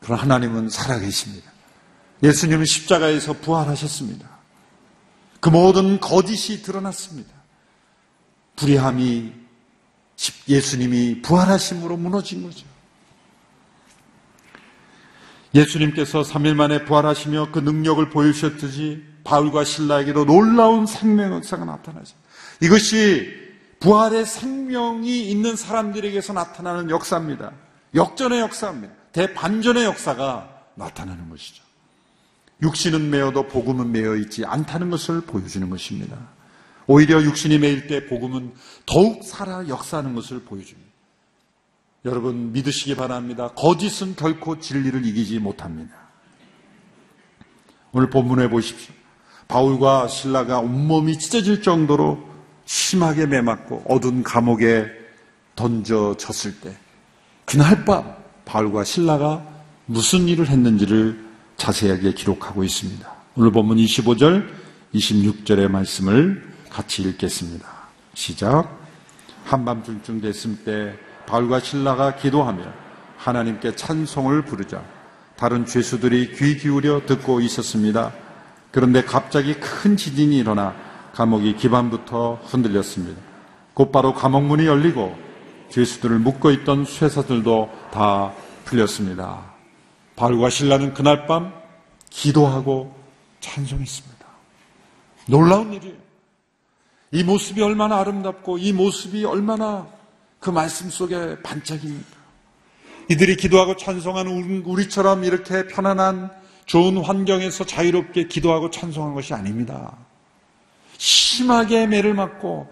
그러나 0.01 0.23
하나님은 0.23 0.69
살아계십니다. 0.69 1.49
예수님은 2.23 2.65
십자가에서 2.65 3.33
부활하셨습니다. 3.33 4.29
그 5.39 5.49
모든 5.49 5.99
거짓이 5.99 6.61
드러났습니다. 6.61 7.31
불의함이 8.55 9.33
예수님이 10.47 11.21
부활하심으로 11.21 11.97
무너진 11.97 12.43
거죠. 12.43 12.65
예수님께서 15.53 16.21
3일 16.21 16.53
만에 16.53 16.85
부활하시며 16.85 17.51
그 17.51 17.59
능력을 17.59 18.09
보여주셨듯이 18.09 19.03
바울과 19.23 19.63
신라에게도 19.63 20.25
놀라운 20.25 20.85
생명 20.85 21.33
역사가 21.33 21.65
나타나죠. 21.65 22.15
이것이 22.61 23.27
부활의 23.79 24.25
생명이 24.25 25.29
있는 25.29 25.55
사람들에게서 25.55 26.33
나타나는 26.33 26.89
역사입니다. 26.89 27.51
역전의 27.95 28.39
역사입니다. 28.39 29.00
대반전의 29.13 29.83
역사가 29.85 30.65
나타나는 30.75 31.29
것이죠. 31.29 31.63
육신은 32.61 33.09
매어도 33.09 33.47
복음은 33.47 33.91
매어 33.91 34.15
있지 34.17 34.45
않다는 34.45 34.89
것을 34.91 35.21
보여주는 35.21 35.69
것입니다. 35.69 36.17
오히려 36.87 37.21
육신이 37.21 37.59
매일 37.59 37.87
때 37.87 38.05
복음은 38.05 38.53
더욱 38.85 39.23
살아 39.23 39.67
역사하는 39.67 40.13
것을 40.13 40.41
보여줍니다. 40.41 40.91
여러분 42.05 42.51
믿으시기 42.51 42.95
바랍니다. 42.95 43.49
거짓은 43.49 44.15
결코 44.15 44.59
진리를 44.59 45.05
이기지 45.05 45.39
못합니다. 45.39 45.93
오늘 47.91 48.09
본문에 48.09 48.49
보십시오. 48.49 48.93
바울과 49.47 50.07
신라가 50.07 50.59
온몸이 50.59 51.19
찢어질 51.19 51.61
정도로 51.61 52.31
심하게 52.65 53.25
매맞고 53.25 53.85
어두운 53.87 54.23
감옥에 54.23 54.87
던져졌을 55.55 56.59
때 56.61 56.75
그날 57.45 57.83
밤 57.83 58.20
바울과 58.45 58.83
신라가 58.83 59.45
무슨 59.85 60.27
일을 60.27 60.47
했는지를 60.47 61.19
자세하게 61.57 62.13
기록하고 62.13 62.63
있습니다. 62.63 63.09
오늘 63.35 63.51
본문 63.51 63.77
25절, 63.77 64.47
26절의 64.93 65.69
말씀을 65.69 66.51
같이 66.69 67.01
읽겠습니다. 67.03 67.67
시작. 68.13 68.79
한밤중쯤 69.45 70.21
됐을 70.21 70.57
때 70.63 70.97
바울과 71.27 71.59
신라가 71.59 72.15
기도하며 72.15 72.63
하나님께 73.17 73.75
찬송을 73.75 74.43
부르자 74.43 74.83
다른 75.37 75.65
죄수들이 75.65 76.33
귀 76.35 76.57
기울여 76.57 77.03
듣고 77.05 77.41
있었습니다. 77.41 78.13
그런데 78.71 79.03
갑자기 79.03 79.53
큰 79.55 79.97
지진이 79.97 80.37
일어나 80.37 80.75
감옥이 81.13 81.55
기반부터 81.55 82.41
흔들렸습니다. 82.45 83.19
곧바로 83.73 84.13
감옥 84.13 84.43
문이 84.43 84.65
열리고 84.65 85.15
죄수들을 85.71 86.19
묶고 86.19 86.51
있던 86.51 86.85
쇠사들도 86.85 87.69
다 87.91 88.33
풀렸습니다. 88.65 89.51
바울과 90.15 90.49
신라는 90.49 90.93
그날 90.93 91.25
밤 91.25 91.53
기도하고 92.09 92.93
찬송했습니다. 93.39 94.25
놀라운 95.27 95.73
일이에요. 95.73 95.95
이 97.11 97.23
모습이 97.23 97.61
얼마나 97.61 97.99
아름답고 97.99 98.57
이 98.57 98.71
모습이 98.71 99.25
얼마나 99.25 99.87
그 100.39 100.49
말씀 100.49 100.89
속에 100.89 101.41
반짝입니까? 101.41 102.21
이들이 103.09 103.35
기도하고 103.35 103.75
찬송하는 103.75 104.63
우리처럼 104.63 105.23
이렇게 105.23 105.67
편안한 105.67 106.31
좋은 106.65 106.97
환경에서 106.97 107.65
자유롭게 107.65 108.27
기도하고 108.27 108.69
찬송한 108.69 109.13
것이 109.13 109.33
아닙니다. 109.33 109.97
심하게 110.97 111.87
매를 111.87 112.13
맞고 112.13 112.69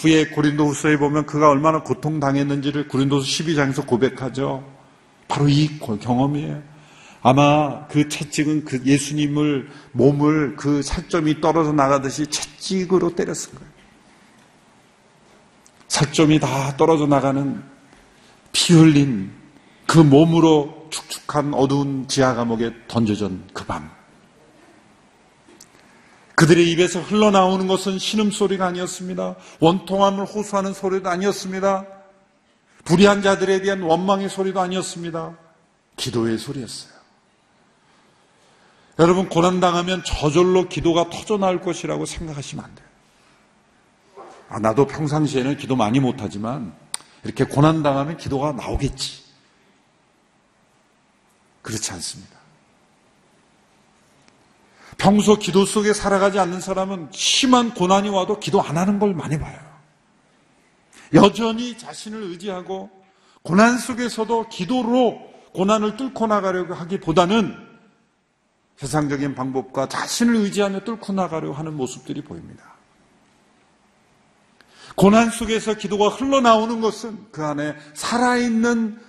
후에 0.00 0.28
고린도후서에 0.28 0.96
보면 0.96 1.26
그가 1.26 1.50
얼마나 1.50 1.82
고통당했는지를 1.82 2.88
고린도서 2.88 3.26
12장에서 3.26 3.86
고백하죠. 3.86 4.64
바로 5.26 5.48
이 5.48 5.78
경험이에요. 5.78 6.62
아마 7.20 7.86
그 7.88 8.08
채찍은 8.08 8.64
그 8.64 8.80
예수님을 8.84 9.68
몸을 9.92 10.56
그 10.56 10.82
살점이 10.82 11.40
떨어져 11.40 11.72
나가듯이 11.72 12.28
채찍으로 12.28 13.16
때렸을 13.16 13.54
거예요. 13.54 13.68
살점이 15.88 16.38
다 16.38 16.76
떨어져 16.76 17.06
나가는 17.06 17.62
피 18.52 18.74
흘린 18.74 19.32
그 19.86 19.98
몸으로 19.98 20.86
축축한 20.90 21.54
어두운 21.54 22.06
지하 22.06 22.34
감옥에 22.34 22.72
던져진 22.86 23.42
그 23.52 23.64
밤. 23.64 23.97
그들의 26.38 26.70
입에서 26.70 27.00
흘러나오는 27.00 27.66
것은 27.66 27.98
신음소리가 27.98 28.64
아니었습니다. 28.64 29.34
원통함을 29.58 30.24
호소하는 30.24 30.72
소리도 30.72 31.08
아니었습니다. 31.08 31.84
불의한 32.84 33.22
자들에 33.22 33.60
대한 33.60 33.82
원망의 33.82 34.28
소리도 34.28 34.60
아니었습니다. 34.60 35.36
기도의 35.96 36.38
소리였어요. 36.38 36.92
여러분, 39.00 39.28
고난당하면 39.28 40.04
저절로 40.04 40.68
기도가 40.68 41.10
터져나올 41.10 41.60
것이라고 41.60 42.06
생각하시면 42.06 42.64
안 42.64 42.74
돼요. 42.76 42.86
아, 44.48 44.60
나도 44.60 44.86
평상시에는 44.86 45.56
기도 45.56 45.74
많이 45.74 45.98
못하지만 45.98 46.72
이렇게 47.24 47.42
고난당하면 47.42 48.16
기도가 48.16 48.52
나오겠지. 48.52 49.24
그렇지 51.62 51.90
않습니다. 51.94 52.37
평소 54.98 55.36
기도 55.36 55.64
속에 55.64 55.94
살아가지 55.94 56.38
않는 56.40 56.60
사람은 56.60 57.08
심한 57.12 57.72
고난이 57.72 58.10
와도 58.10 58.38
기도 58.40 58.60
안 58.60 58.76
하는 58.76 58.98
걸 58.98 59.14
많이 59.14 59.38
봐요. 59.38 59.58
여전히 61.14 61.78
자신을 61.78 62.20
의지하고 62.24 62.90
고난 63.42 63.78
속에서도 63.78 64.48
기도로 64.48 65.20
고난을 65.54 65.96
뚫고 65.96 66.26
나가려고 66.26 66.74
하기보다는 66.74 67.56
세상적인 68.76 69.34
방법과 69.34 69.88
자신을 69.88 70.34
의지하며 70.36 70.80
뚫고 70.80 71.12
나가려고 71.12 71.54
하는 71.54 71.74
모습들이 71.74 72.22
보입니다. 72.22 72.64
고난 74.96 75.30
속에서 75.30 75.74
기도가 75.74 76.08
흘러나오는 76.08 76.80
것은 76.80 77.26
그 77.30 77.44
안에 77.44 77.76
살아있는 77.94 79.00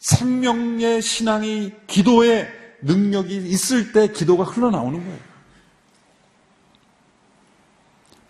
생명의 0.00 1.00
신앙이 1.00 1.72
기도의 1.86 2.48
능력이 2.82 3.36
있을 3.36 3.92
때 3.92 4.08
기도가 4.08 4.44
흘러나오는 4.44 4.98
거예요. 4.98 5.35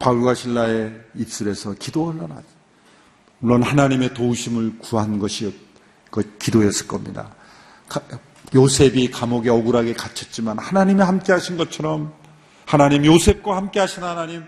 바울과 0.07 0.35
신라의 0.35 1.01
입술에서 1.16 1.75
기도가 1.75 2.12
흘러나죠. 2.12 2.47
물론 3.40 3.64
하나님의 3.64 4.14
도우심을 4.14 4.79
구한 4.79 5.19
것이 5.19 5.53
그 6.12 6.38
기도였을 6.38 6.87
겁니다. 6.87 7.35
요셉이 8.55 9.11
감옥에 9.11 9.51
억울하게 9.51 9.95
갇혔지만 9.95 10.61
하나님이 10.61 11.03
함께 11.03 11.33
하신 11.33 11.57
것처럼 11.57 12.14
하나님 12.66 13.05
요셉과 13.05 13.57
함께 13.57 13.81
하신 13.81 14.05
하나님 14.05 14.45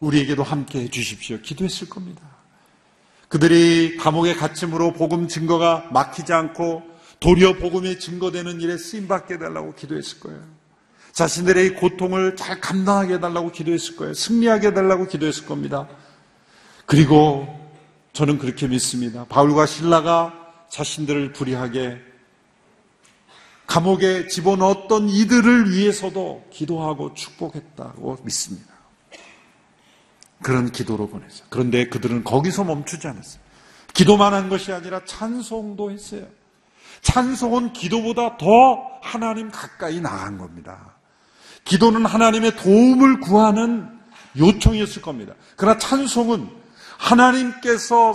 우리에게도 0.00 0.42
함께 0.42 0.80
해 0.80 0.88
주십시오. 0.88 1.40
기도했을 1.42 1.90
겁니다. 1.90 2.22
그들이 3.28 3.98
감옥에 3.98 4.32
갇힘으로 4.32 4.94
복음 4.94 5.28
증거가 5.28 5.86
막히지 5.92 6.32
않고 6.32 6.82
도리어 7.20 7.58
복음의 7.58 8.00
증거되는 8.00 8.62
일에 8.62 8.78
쓰임 8.78 9.08
받게 9.08 9.34
해달라고 9.34 9.74
기도했을 9.74 10.20
거예요. 10.20 10.53
자신들의 11.14 11.76
고통을 11.76 12.34
잘 12.34 12.60
감당하게 12.60 13.14
해달라고 13.14 13.52
기도했을 13.52 13.94
거예요. 13.96 14.14
승리하게 14.14 14.68
해달라고 14.68 15.06
기도했을 15.06 15.46
겁니다. 15.46 15.88
그리고 16.86 17.46
저는 18.12 18.38
그렇게 18.38 18.66
믿습니다. 18.66 19.24
바울과 19.28 19.66
신라가 19.66 20.34
자신들을 20.68 21.32
불의하게 21.32 22.00
감옥에 23.66 24.26
집어넣었던 24.26 25.08
이들을 25.08 25.70
위해서도 25.70 26.48
기도하고 26.50 27.14
축복했다고 27.14 28.18
믿습니다. 28.24 28.74
그런 30.42 30.70
기도로 30.72 31.08
보내죠. 31.08 31.44
그런데 31.48 31.88
그들은 31.88 32.24
거기서 32.24 32.64
멈추지 32.64 33.06
않았어요. 33.06 33.40
기도만 33.94 34.34
한 34.34 34.48
것이 34.48 34.72
아니라 34.72 35.04
찬송도 35.04 35.92
했어요. 35.92 36.26
찬송은 37.02 37.72
기도보다 37.72 38.36
더 38.36 38.98
하나님 39.00 39.50
가까이 39.50 40.00
나간 40.00 40.38
겁니다. 40.38 40.94
기도는 41.64 42.04
하나님의 42.04 42.56
도움을 42.56 43.20
구하는 43.20 43.88
요청이었을 44.36 45.02
겁니다. 45.02 45.34
그러나 45.56 45.78
찬송은 45.78 46.48
하나님께서 46.98 48.14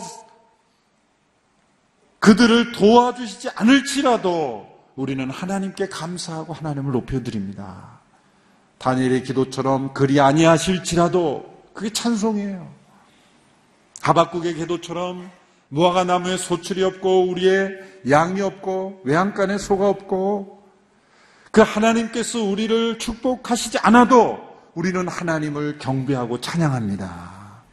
그들을 2.20 2.74
도와주시지 2.74 3.50
않을지라도 3.56 4.68
우리는 4.96 5.30
하나님께 5.30 5.88
감사하고 5.88 6.54
하나님을 6.54 6.92
높여드립니다. 6.92 8.00
다니엘의 8.78 9.24
기도처럼 9.24 9.94
그리 9.94 10.20
아니하실지라도 10.20 11.64
그게 11.74 11.92
찬송이에요. 11.92 12.70
하박국의 14.02 14.56
기도처럼 14.56 15.30
무화과 15.70 16.04
나무에 16.04 16.38
소출이 16.38 16.84
없고 16.84 17.30
우리의 17.30 17.72
양이 18.10 18.42
없고 18.42 19.02
외양간에 19.06 19.58
소가 19.58 19.88
없고 19.88 20.59
그 21.52 21.62
하나님께서 21.62 22.42
우리를 22.44 23.00
축복하시지 23.00 23.80
않아도 23.80 24.40
우리는 24.76 25.08
하나님을 25.08 25.80
경배하고 25.80 26.42
찬양합니다. 26.42 27.64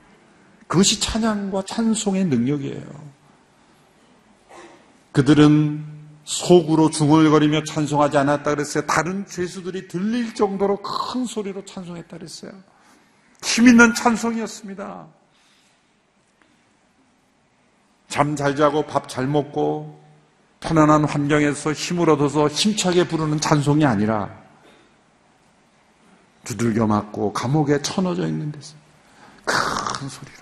그것이 0.67 0.99
찬양과 1.01 1.63
찬송의 1.63 2.25
능력이에요. 2.25 3.17
그들은 5.13 5.85
속으로 6.25 6.91
중얼거리며 6.91 7.63
찬송하지 7.65 8.19
않았다 8.19 8.51
그랬어요. 8.51 8.87
다른 8.87 9.27
죄수들이 9.27 9.87
들릴 9.89 10.35
정도로 10.35 10.83
큰 10.83 11.25
소리로 11.25 11.65
찬송했다 11.65 12.17
그랬어요. 12.17 12.53
힘 13.45 13.69
있는 13.69 13.95
찬송이었습니다. 13.95 15.07
잠 18.09 18.35
잘 18.35 18.57
자고 18.57 18.87
밥 18.87 19.09
잘 19.09 19.27
먹고 19.27 20.03
편안한 20.61 21.05
환경에서 21.05 21.73
힘을 21.73 22.11
얻어서 22.11 22.49
힘차게 22.49 23.09
부르는 23.09 23.41
찬송이 23.41 23.85
아니라 23.85 24.31
두들겨 26.45 26.87
맞고 26.87 27.33
감옥에 27.33 27.83
쳐넣어져 27.83 28.27
있는 28.27 28.53
데서 28.53 28.75
큰 29.45 30.09
소리로 30.09 30.37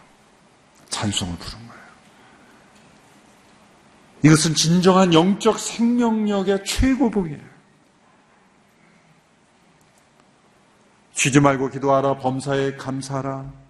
찬송을 0.90 1.36
부른 1.36 1.68
거예요. 1.68 1.84
이것은 4.22 4.54
진정한 4.54 5.12
영적 5.12 5.58
생명력의 5.58 6.64
최고봉이에요. 6.64 7.54
쉬지 11.12 11.40
말고 11.40 11.70
기도하라, 11.70 12.18
범사에 12.18 12.76
감사하라. 12.76 13.63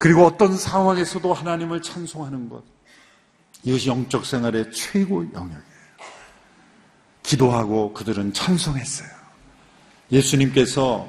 그리고 0.00 0.24
어떤 0.24 0.56
상황에서도 0.56 1.30
하나님을 1.30 1.82
찬송하는 1.82 2.48
것. 2.48 2.62
이것이 3.64 3.90
영적 3.90 4.24
생활의 4.24 4.72
최고 4.72 5.22
영역이에요. 5.34 5.60
기도하고 7.22 7.92
그들은 7.92 8.32
찬송했어요. 8.32 9.10
예수님께서 10.10 11.06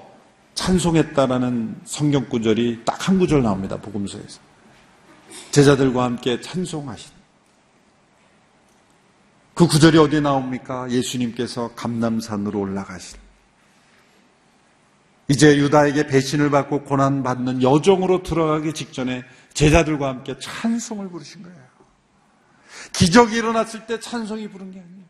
찬송했다라는 0.55 1.79
성경 1.85 2.27
구절이 2.27 2.81
딱 2.83 3.07
한 3.07 3.17
구절 3.17 3.41
나옵니다. 3.41 3.77
복음서에서. 3.77 4.41
제자들과 5.51 6.03
함께 6.03 6.41
찬송하신. 6.41 7.11
그 9.53 9.67
구절이 9.67 9.97
어디에 9.99 10.19
나옵니까? 10.19 10.91
예수님께서 10.91 11.71
감남산으로 11.75 12.59
올라가신. 12.59 13.17
이제 15.31 15.55
유다에게 15.55 16.07
배신을 16.07 16.49
받고 16.49 16.83
고난받는 16.83 17.63
여정으로 17.63 18.21
들어가기 18.21 18.73
직전에 18.73 19.23
제자들과 19.53 20.09
함께 20.09 20.35
찬송을 20.37 21.09
부르신 21.09 21.43
거예요. 21.43 21.57
기적이 22.91 23.37
일어났을 23.37 23.85
때 23.85 23.97
찬송이 23.97 24.49
부른 24.49 24.71
게 24.71 24.79
아니에요. 24.79 25.05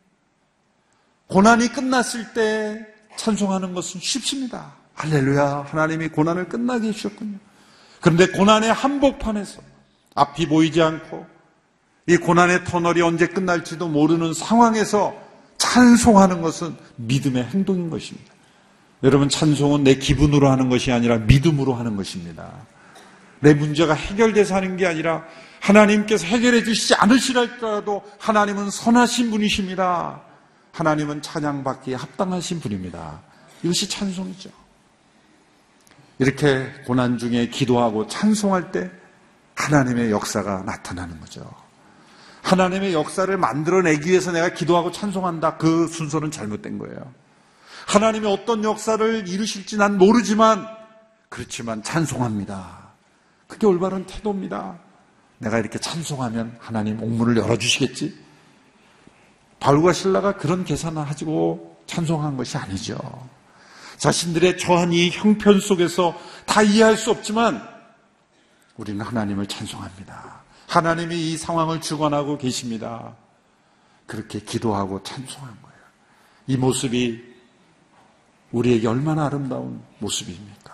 고난이 1.26 1.70
끝났을 1.70 2.34
때 2.34 2.86
찬송하는 3.16 3.74
것은 3.74 4.00
쉽습니다. 4.00 4.74
할렐루야. 4.94 5.66
하나님이 5.68 6.10
고난을 6.10 6.50
끝나게 6.50 6.90
해주셨군요. 6.90 7.40
그런데 8.00 8.28
고난의 8.28 8.72
한복판에서 8.72 9.64
앞이 10.14 10.48
보이지 10.50 10.84
않고 10.84 11.26
이 12.06 12.18
고난의 12.18 12.66
터널이 12.66 13.02
언제 13.02 13.26
끝날지도 13.26 13.88
모르는 13.88 14.36
상황에서 14.36 15.16
찬송하는 15.58 16.44
것은 16.44 16.76
믿음의 16.98 17.46
행동인 17.46 17.90
것입니다. 17.90 18.31
여러분, 19.04 19.30
찬송은 19.30 19.84
내 19.84 19.96
기분으로 19.96 20.50
하는 20.50 20.70
것이 20.70 20.92
아니라 20.92 21.18
믿음으로 21.18 21.74
하는 21.74 21.96
것입니다. 21.96 22.52
내 23.40 23.54
문제가 23.54 23.94
해결돼서 23.94 24.56
하는 24.56 24.78
게 24.78 24.86
아니라 24.86 25.26
하나님께서 25.60 26.26
해결해 26.26 26.64
주시지 26.64 26.96
않으시랄까도 26.96 28.04
하나님은 28.20 28.70
선하신 28.70 29.32
분이십니다. 29.32 30.22
하나님은 30.72 31.22
찬양받기에 31.22 31.96
합당하신 31.96 32.60
분입니다. 32.60 33.20
이것이 33.64 33.90
찬송이죠. 33.90 34.50
이렇게 36.20 36.72
고난 36.86 37.18
중에 37.18 37.48
기도하고 37.50 38.08
찬송할 38.08 38.72
때 38.72 38.92
하나님의 39.56 40.12
역사가 40.12 40.64
나타나는 40.64 41.20
거죠. 41.20 41.52
하나님의 42.44 42.94
역사를 42.94 43.36
만들어내기 43.36 44.10
위해서 44.10 44.32
내가 44.32 44.50
기도하고 44.50 44.92
찬송한다. 44.92 45.58
그 45.58 45.88
순서는 45.88 46.32
잘못된 46.32 46.78
거예요. 46.80 47.14
하나님이 47.88 48.28
어떤 48.28 48.64
역사를 48.64 49.28
이루실지 49.28 49.78
난 49.78 49.98
모르지만 49.98 50.68
그렇지만 51.30 51.84
찬송합니다. 51.84 52.92
그게 53.48 53.68
올바른 53.68 54.06
태도입니다. 54.06 54.80
내가 55.38 55.58
이렇게 55.60 55.80
찬송하면 55.80 56.58
하나님 56.60 57.02
옥문을 57.02 57.38
열어주시겠지? 57.38 58.18
바울과 59.60 59.94
신라가 59.94 60.38
그런 60.38 60.66
계산을 60.66 61.02
하지고 61.10 61.82
찬송한 61.86 62.38
것이 62.38 62.58
아니죠. 62.58 62.98
자신들의 63.98 64.58
저한 64.58 64.94
이 64.94 65.10
형편 65.10 65.60
속에서 65.60 66.20
다 66.46 66.62
이해할 66.62 66.98
수 66.98 67.12
없지만 67.12 67.62
우리는 68.78 69.04
하나님을 69.06 69.48
찬송합니다. 69.48 70.42
하나님이 70.68 71.32
이 71.32 71.38
상황을 71.38 71.82
주관하고 71.82 72.38
계십니다. 72.38 73.16
그렇게 74.08 74.40
기도하고 74.40 75.04
찬송한 75.04 75.58
거예요. 75.62 75.78
이 76.48 76.58
모습이 76.58 77.31
우리에게 78.52 78.88
얼마나 78.88 79.26
아름다운 79.26 79.82
모습입니까? 80.00 80.72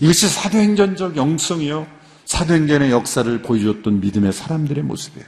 이것이 0.00 0.28
사도행전적 0.28 1.16
영성이요. 1.16 1.86
사도행전의 2.24 2.90
역사를 2.90 3.42
보여줬던 3.42 4.00
믿음의 4.00 4.32
사람들의 4.32 4.82
모습이에요. 4.84 5.26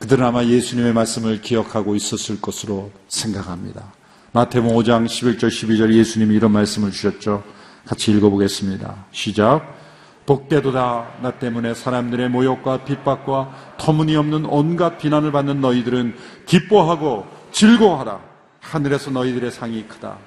그들은 0.00 0.24
아마 0.24 0.44
예수님의 0.44 0.92
말씀을 0.92 1.40
기억하고 1.42 1.94
있었을 1.94 2.40
것으로 2.40 2.90
생각합니다. 3.08 3.92
마태복음 4.32 4.76
5장 4.76 5.06
11절 5.06 5.48
12절 5.48 5.92
예수님이 5.92 6.36
이런 6.36 6.52
말씀을 6.52 6.90
주셨죠. 6.90 7.42
같이 7.86 8.12
읽어보겠습니다. 8.12 9.06
시작. 9.12 9.78
복되도다 10.26 11.18
나 11.22 11.32
때문에 11.32 11.74
사람들의 11.74 12.28
모욕과 12.28 12.84
핍박과 12.84 13.76
터무니없는 13.78 14.46
온갖 14.46 14.98
비난을 14.98 15.32
받는 15.32 15.60
너희들은 15.60 16.14
기뻐하고 16.46 17.26
즐거워하라. 17.52 18.20
하늘에서 18.60 19.10
너희들의 19.10 19.50
상이 19.50 19.86
크다. 19.88 20.18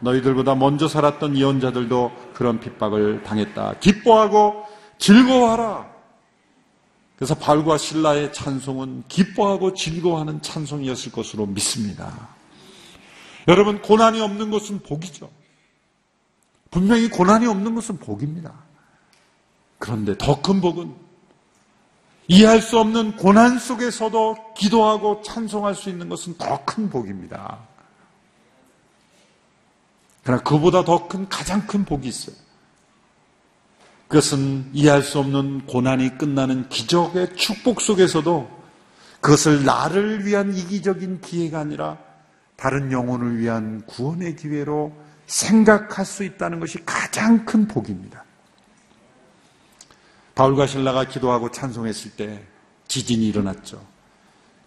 너희들보다 0.00 0.54
먼저 0.54 0.88
살았던 0.88 1.36
예언자들도 1.36 2.12
그런 2.34 2.60
핍박을 2.60 3.22
당했다. 3.22 3.74
기뻐하고 3.80 4.64
즐거워하라. 4.98 5.88
그래서 7.16 7.34
발과 7.34 7.76
신라의 7.76 8.32
찬송은 8.32 9.04
기뻐하고 9.08 9.74
즐거워하는 9.74 10.40
찬송이었을 10.40 11.12
것으로 11.12 11.46
믿습니다. 11.46 12.28
여러분, 13.46 13.82
고난이 13.82 14.20
없는 14.20 14.50
것은 14.50 14.80
복이죠. 14.80 15.30
분명히 16.70 17.08
고난이 17.10 17.46
없는 17.46 17.74
것은 17.74 17.98
복입니다. 17.98 18.52
그런데 19.78 20.16
더 20.16 20.40
큰 20.40 20.60
복은 20.60 20.94
이해할 22.28 22.62
수 22.62 22.78
없는 22.78 23.16
고난 23.16 23.58
속에서도 23.58 24.54
기도하고 24.54 25.20
찬송할 25.22 25.74
수 25.74 25.90
있는 25.90 26.08
것은 26.08 26.38
더 26.38 26.64
큰 26.64 26.88
복입니다. 26.88 27.58
그러나 30.22 30.42
그보다 30.42 30.84
더 30.84 31.08
큰 31.08 31.28
가장 31.28 31.66
큰 31.66 31.84
복이 31.84 32.08
있어요. 32.08 32.36
그것은 34.08 34.70
이해할 34.72 35.02
수 35.02 35.18
없는 35.18 35.66
고난이 35.66 36.18
끝나는 36.18 36.68
기적의 36.68 37.36
축복 37.36 37.80
속에서도 37.80 38.60
그것을 39.20 39.64
나를 39.64 40.26
위한 40.26 40.54
이기적인 40.56 41.20
기회가 41.20 41.60
아니라 41.60 41.98
다른 42.56 42.90
영혼을 42.92 43.38
위한 43.38 43.82
구원의 43.86 44.36
기회로 44.36 44.92
생각할 45.26 46.04
수 46.04 46.24
있다는 46.24 46.58
것이 46.58 46.84
가장 46.84 47.44
큰 47.44 47.68
복입니다. 47.68 48.24
바울과 50.34 50.66
신라가 50.66 51.04
기도하고 51.04 51.50
찬송했을 51.50 52.12
때 52.12 52.42
지진이 52.88 53.28
일어났죠. 53.28 53.80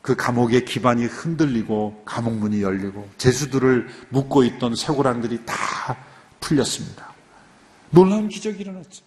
그 0.03 0.17
감옥의 0.17 0.65
기반이 0.65 1.05
흔들리고 1.05 2.03
감옥문이 2.03 2.61
열리고 2.61 3.09
제수들을 3.17 3.87
묶고 4.09 4.43
있던 4.43 4.75
쇠고랑들이 4.75 5.45
다 5.45 5.55
풀렸습니다. 6.41 7.13
놀라운 7.89 8.27
기적이 8.27 8.63
일어났죠. 8.63 9.01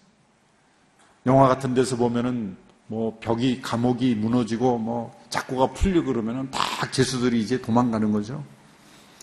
영화 1.27 1.47
같은 1.47 1.75
데서 1.75 1.97
보면은 1.97 2.57
뭐 2.87 3.19
벽이 3.19 3.61
감옥이 3.61 4.15
무너지고 4.15 4.79
뭐 4.79 5.15
작고가 5.29 5.67
풀리고 5.67 6.07
그러면은 6.07 6.49
다 6.49 6.89
제수들이 6.89 7.41
이제 7.41 7.61
도망가는 7.61 8.11
거죠. 8.11 8.43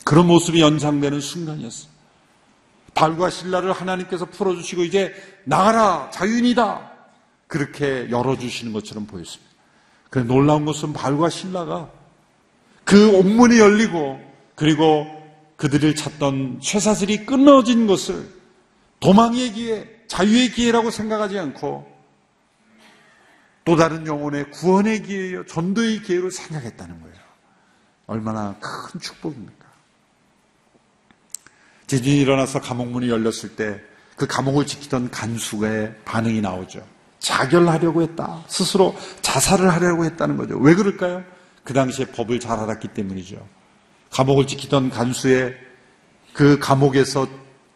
그런 0.05 0.29
모습이 0.29 0.61
연상되는 0.61 1.21
순간이었어요. 1.21 1.91
발과 2.95 3.31
신라를 3.31 3.73
하나님께서 3.73 4.27
풀어주시고 4.27 4.85
이제 4.85 5.13
나가라 5.43 6.09
자유인이다 6.11 6.93
그렇게 7.49 8.09
열어주시는 8.11 8.73
것처럼 8.73 9.07
보였습니다. 9.07 9.54
그 10.15 10.21
놀라운 10.21 10.65
것은 10.65 10.93
발과 10.93 11.29
신라가 11.29 11.91
그 12.85 13.17
옥문이 13.17 13.59
열리고 13.59 14.21
그리고 14.55 15.09
그들을 15.57 15.97
찾던 15.97 16.61
쇠사슬이 16.63 17.27
끊어진 17.27 17.89
것을 17.89 18.33
도망의 19.01 19.55
기회, 19.55 20.05
자유의 20.07 20.53
기회라고 20.53 20.93
생각하지 20.93 21.37
않고 21.41 21.93
또 23.65 23.75
다른 23.75 24.07
영혼의 24.07 24.53
구원의 24.53 25.03
기회요, 25.03 25.47
전도의 25.47 26.03
기회로 26.03 26.31
생각했다는 26.31 27.01
거예요. 27.01 27.17
얼마나 28.07 28.55
큰 28.61 29.01
축복입니까? 29.01 29.67
지진이 31.89 32.21
일어나서 32.21 32.61
감옥문이 32.61 33.09
열렸을 33.09 33.57
때 33.57 33.83
그 34.15 34.29
감옥을 34.29 34.65
지키던 34.65 35.11
간수의 35.11 35.97
반응이 36.05 36.41
나오죠. 36.41 36.94
자결하려고 37.25 38.03
했다. 38.03 38.45
스스로 38.49 38.95
자살을 39.23 39.73
하려고 39.73 40.05
했다는 40.05 40.37
거죠. 40.37 40.59
왜 40.59 40.75
그럴까요? 40.75 41.25
그 41.65 41.73
당시에 41.73 42.07
법을 42.07 42.39
잘 42.39 42.59
알았기 42.59 42.89
때문이죠. 42.89 43.45
감옥을 44.11 44.47
지키던 44.47 44.91
간수의 44.91 45.57
그 46.35 46.59
감옥에서 46.59 47.27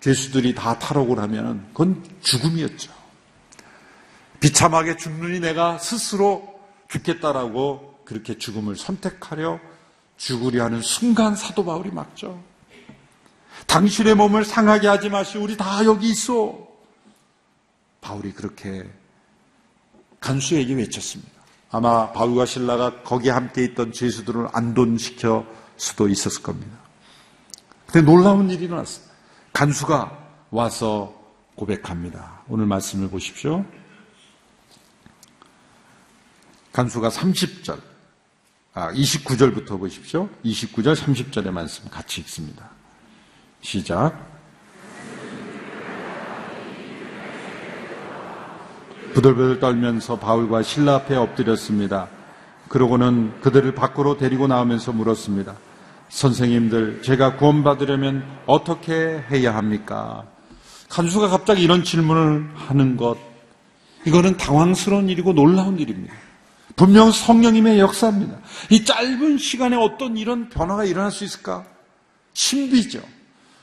죄수들이 0.01 0.55
다 0.55 0.79
탈옥을 0.79 1.19
하면 1.19 1.67
그건 1.69 2.05
죽음이었죠. 2.21 2.93
비참하게 4.41 4.97
죽느니 4.97 5.41
내가 5.41 5.79
스스로 5.79 6.61
죽겠다라고 6.89 8.01
그렇게 8.05 8.37
죽음을 8.37 8.77
선택하려 8.77 9.59
죽으려 10.19 10.65
하는 10.65 10.83
순간 10.83 11.35
사도 11.35 11.65
바울이 11.65 11.91
막죠. 11.91 12.43
당신의 13.67 14.15
몸을 14.15 14.45
상하게 14.45 14.89
하지 14.89 15.09
마시오. 15.09 15.43
우리 15.43 15.57
다 15.57 15.85
여기 15.85 16.11
있어. 16.11 16.69
바울이 18.01 18.33
그렇게 18.33 18.89
간수에게 20.21 20.75
외쳤습니다. 20.75 21.31
아마 21.71 22.13
바울과 22.13 22.47
신라가 22.47 23.03
거기에 23.03 23.31
함께 23.31 23.65
있던 23.65 23.93
죄수들을 23.93 24.49
안돈시켜 24.53 25.47
수도 25.77 26.09
있었을 26.09 26.43
겁니다. 26.43 26.77
근데 27.87 28.03
놀라운 28.03 28.51
일이 28.51 28.65
일어났습니다. 28.65 29.15
간수가 29.53 30.19
와서 30.51 31.15
고백합니다. 31.55 32.43
오늘 32.49 32.67
말씀을 32.67 33.09
보십시오. 33.09 33.65
간수가 36.73 37.09
30절, 37.09 37.81
아, 38.75 38.93
29절부터 38.93 39.79
보십시오. 39.79 40.29
29절, 40.45 40.95
30절의 40.95 41.51
말씀 41.51 41.89
같이 41.91 42.21
읽습니다. 42.21 42.71
시작. 43.61 44.38
부들부들 49.15 49.61
떨면서 49.61 50.19
바울과 50.19 50.63
신라 50.63 50.97
앞에 50.97 51.17
엎드렸습니다. 51.17 52.09
그러고는 52.69 53.41
그들을 53.41 53.75
밖으로 53.75 54.19
데리고 54.19 54.47
나오면서 54.47 54.93
물었습니다. 54.93 55.55
선생님들, 56.09 57.03
제가 57.03 57.37
구원받으려면 57.37 58.25
어떻게 58.47 59.23
해야 59.31 59.55
합니까? 59.55 60.25
간수가 60.89 61.29
갑자기 61.29 61.63
이런 61.63 61.85
질문을 61.85 62.49
하는 62.55 62.97
것, 62.97 63.19
이거는 64.07 64.37
당황스러운 64.37 65.09
일이고 65.09 65.33
놀라운 65.33 65.79
일입니다. 65.79 66.15
분명 66.77 67.11
성령님의 67.11 67.79
역사입니다. 67.81 68.39
이 68.71 68.85
짧은 68.85 69.39
시간에 69.39 69.77
어떤 69.77 70.17
이런 70.17 70.49
변화가 70.49 70.85
일어날 70.85 71.11
수 71.11 71.25
있을까? 71.25 71.65
신비죠. 72.35 73.01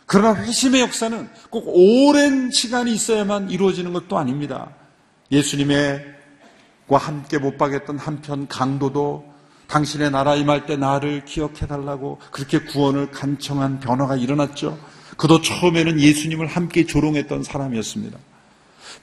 그러나 0.05 0.35
회심의 0.35 0.81
역사는 0.81 1.29
꼭 1.49 1.65
오랜 1.67 2.51
시간이 2.51 2.93
있어야만 2.93 3.49
이루어지는 3.49 3.93
것도 3.93 4.17
아닙니다. 4.17 4.69
예수님의 5.35 6.15
과 6.87 6.97
함께 6.97 7.37
못 7.37 7.57
박였던 7.57 7.97
한편 7.97 8.47
강도도 8.47 9.25
당신의 9.67 10.11
나라 10.11 10.35
임할 10.35 10.65
때 10.65 10.77
나를 10.77 11.25
기억해 11.25 11.67
달라고 11.67 12.19
그렇게 12.31 12.59
구원을 12.59 13.11
간청한 13.11 13.79
변화가 13.79 14.15
일어났죠. 14.15 14.77
그도 15.17 15.41
처음에는 15.41 15.99
예수님을 15.99 16.45
함께 16.45 16.85
조롱했던 16.85 17.43
사람이었습니다. 17.43 18.17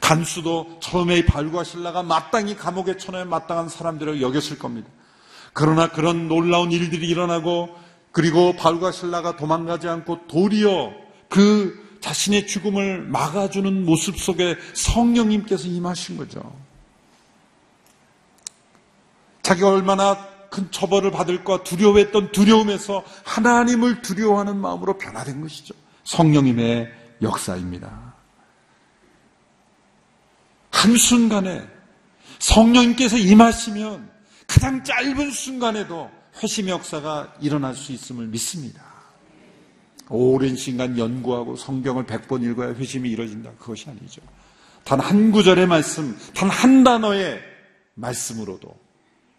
간수도 0.00 0.78
처음에 0.80 1.24
발과 1.24 1.64
신라가 1.64 2.02
마땅히 2.02 2.56
감옥에 2.56 2.96
쳐넣어 2.96 3.24
마땅한 3.24 3.68
사람들을 3.68 4.22
여겼을 4.22 4.58
겁니다. 4.58 4.88
그러나 5.52 5.88
그런 5.88 6.28
놀라운 6.28 6.70
일들이 6.70 7.08
일어나고 7.08 7.68
그리고 8.12 8.54
발과 8.54 8.92
신라가 8.92 9.36
도망가지 9.36 9.88
않고 9.88 10.26
도리어 10.28 10.92
그 11.28 11.82
자신의 12.02 12.46
죽음을 12.46 13.06
막아주는 13.06 13.86
모습 13.86 14.18
속에 14.18 14.56
성령님께서 14.74 15.68
임하신 15.68 16.18
거죠. 16.18 16.54
자기가 19.42 19.70
얼마나 19.70 20.28
큰 20.50 20.70
처벌을 20.70 21.10
받을까 21.10 21.62
두려워했던 21.62 22.32
두려움에서 22.32 23.04
하나님을 23.24 24.02
두려워하는 24.02 24.58
마음으로 24.58 24.98
변화된 24.98 25.40
것이죠. 25.40 25.74
성령님의 26.04 26.92
역사입니다. 27.22 28.14
한순간에 30.70 31.66
성령님께서 32.40 33.16
임하시면 33.16 34.10
가장 34.48 34.82
짧은 34.82 35.30
순간에도 35.30 36.10
회심 36.42 36.68
역사가 36.68 37.34
일어날 37.40 37.74
수 37.76 37.92
있음을 37.92 38.26
믿습니다. 38.26 38.91
오랜 40.08 40.56
시간 40.56 40.98
연구하고 40.98 41.56
성경을 41.56 42.04
100번 42.04 42.42
읽어야 42.42 42.74
회심이 42.74 43.10
이루어진다. 43.10 43.52
그것이 43.58 43.88
아니죠. 43.88 44.20
단 44.84 45.00
한 45.00 45.30
구절의 45.30 45.66
말씀, 45.66 46.16
단 46.34 46.48
한 46.50 46.84
단어의 46.84 47.40
말씀으로도 47.94 48.74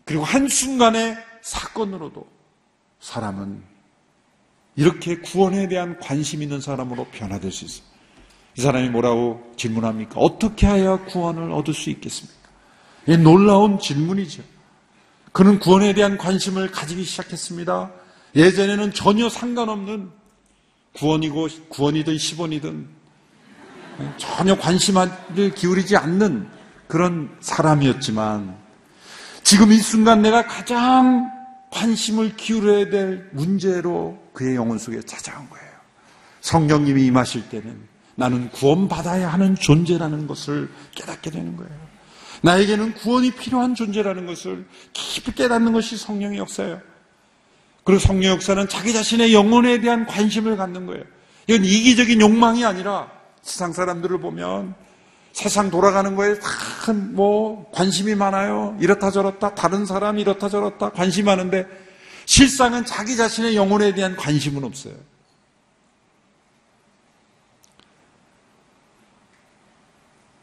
그리고 0.06 0.24
한순간의 0.24 1.18
사건으로도 1.42 2.26
사람은 3.00 3.62
이렇게 4.76 5.18
구원에 5.18 5.68
대한 5.68 6.00
관심 6.00 6.42
있는 6.42 6.62
사람으로 6.62 7.06
변화될 7.12 7.52
수 7.52 7.66
있어요. 7.66 7.86
이 8.58 8.62
사람이 8.62 8.90
뭐라고 8.90 9.52
질문합니까? 9.58 10.20
어떻게 10.20 10.68
해야 10.68 10.98
구원을 11.06 11.52
얻을 11.52 11.74
수 11.74 11.90
있겠습니까? 11.90 12.38
이 13.08 13.18
놀라운 13.18 13.80
질문이죠. 13.80 14.44
그는 15.32 15.60
구원에 15.60 15.94
대한 15.94 16.18
관심을 16.18 16.72
가지기 16.72 17.04
시작했습니다. 17.04 17.92
예전에는 18.36 18.94
전혀 18.94 19.30
상관없는 19.30 20.12
구원이고 20.94 21.48
구원이든 21.70 22.16
10원이든 22.16 22.86
전혀 24.18 24.58
관심을 24.58 25.10
기울이지 25.56 25.98
않는 25.98 26.48
그런 26.88 27.36
사람이었지만 27.40 28.56
지금 29.44 29.72
이 29.72 29.78
순간 29.78 30.22
내가 30.22 30.46
가장 30.46 31.32
관심을 31.72 32.36
기울여야 32.36 32.90
될 32.90 33.30
문제로 33.32 34.18
그의 34.34 34.56
영혼 34.56 34.78
속에 34.78 35.02
찾아온 35.02 35.50
거예요. 35.50 35.68
성령님이 36.42 37.06
임하실 37.06 37.50
때는 37.50 37.94
나는 38.16 38.50
구원받아야 38.52 39.32
하는 39.32 39.56
존재라는 39.56 40.28
것을 40.28 40.70
깨닫게 40.94 41.32
되는 41.32 41.58
거예요. 41.58 41.72
나에게는 42.42 42.94
구원이 42.96 43.32
필요한 43.32 43.74
존재라는 43.74 44.26
것을 44.26 44.68
깊이 44.92 45.32
깨닫는 45.32 45.74
것이 45.74 45.98
성령의 45.98 46.38
역사예요. 46.40 46.82
그리고 47.84 48.00
성령 48.00 48.34
역사는 48.34 48.70
자기 48.70 48.94
자신의 48.94 49.34
영혼에 49.34 49.80
대한 49.82 50.06
관심을 50.06 50.56
갖는 50.56 50.86
거예요. 50.86 51.04
이건 51.48 51.66
이기적인 51.66 52.22
욕망이 52.22 52.64
아니라 52.66 53.12
세상 53.42 53.74
사람들을 53.74 54.20
보면 54.20 54.76
세상 55.34 55.70
돌아가는 55.70 56.16
거에 56.16 56.36
큰뭐 56.86 57.72
관심이 57.72 58.16
많아요. 58.16 58.78
이렇다 58.80 59.12
저렇다 59.12 59.56
다른 59.56 59.86
사람 59.86 60.20
이렇다 60.20 60.48
저렇다 60.48 60.92
관심 60.92 61.26
많은데 61.26 61.68
실상은 62.26 62.86
자기 62.86 63.18
자신의 63.18 63.56
영혼에 63.56 63.94
대한 63.94 64.16
관심은 64.16 64.64
없어요. 64.64 64.94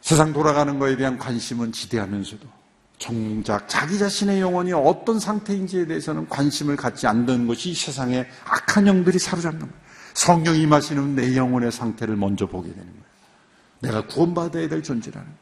세상 0.03 0.33
돌아가는 0.33 0.79
거에 0.79 0.97
대한 0.97 1.17
관심은 1.19 1.73
지대하면서도 1.73 2.60
정작 3.01 3.67
자기 3.67 3.99
자신의 3.99 4.43
영혼이 4.43 4.75
어떤 4.75 5.19
상태인지에 5.19 5.87
대해서는 5.87 6.29
관심을 6.29 6.77
갖지 6.77 7.07
않는 7.07 7.47
것이 7.47 7.75
세상의 7.75 8.29
악한 8.45 8.87
영들이 8.87 9.19
사로잡는 9.19 9.61
거예요. 9.61 9.75
성령이 10.13 10.61
임하시는 10.61 11.15
내 11.17 11.35
영혼의 11.35 11.73
상태를 11.73 12.15
먼저 12.17 12.47
보게 12.47 12.69
되는 12.69 12.87
거예요. 12.87 13.05
내가 13.81 14.07
구원받아야 14.07 14.69
될 14.69 14.83
존재라는 14.83 15.27
거예요. 15.27 15.41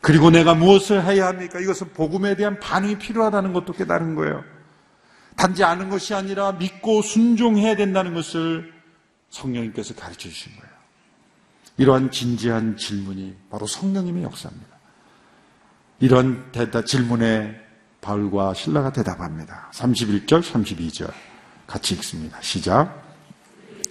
그리고 0.00 0.30
내가 0.30 0.54
무엇을 0.54 1.04
해야 1.04 1.26
합니까? 1.26 1.60
이것은 1.60 1.92
복음에 1.92 2.34
대한 2.36 2.58
반응이 2.58 2.98
필요하다는 2.98 3.52
것도 3.52 3.74
깨달은 3.74 4.14
거예요. 4.14 4.42
단지 5.36 5.62
아는 5.62 5.90
것이 5.90 6.14
아니라 6.14 6.52
믿고 6.52 7.02
순종해야 7.02 7.76
된다는 7.76 8.14
것을 8.14 8.72
성령님께서 9.28 9.94
가르쳐 9.94 10.30
주신 10.30 10.52
거예요. 10.56 10.70
이러한 11.76 12.10
진지한 12.10 12.78
질문이 12.78 13.36
바로 13.50 13.66
성령님의 13.66 14.22
역사입니다. 14.22 14.69
이런 16.00 16.50
대답, 16.50 16.86
질문에 16.86 17.60
바울과 18.00 18.54
신라가 18.54 18.90
대답합니다. 18.90 19.70
31절, 19.74 20.42
32절. 20.42 21.12
같이 21.66 21.94
읽습니다. 21.94 22.38
시작. 22.40 23.02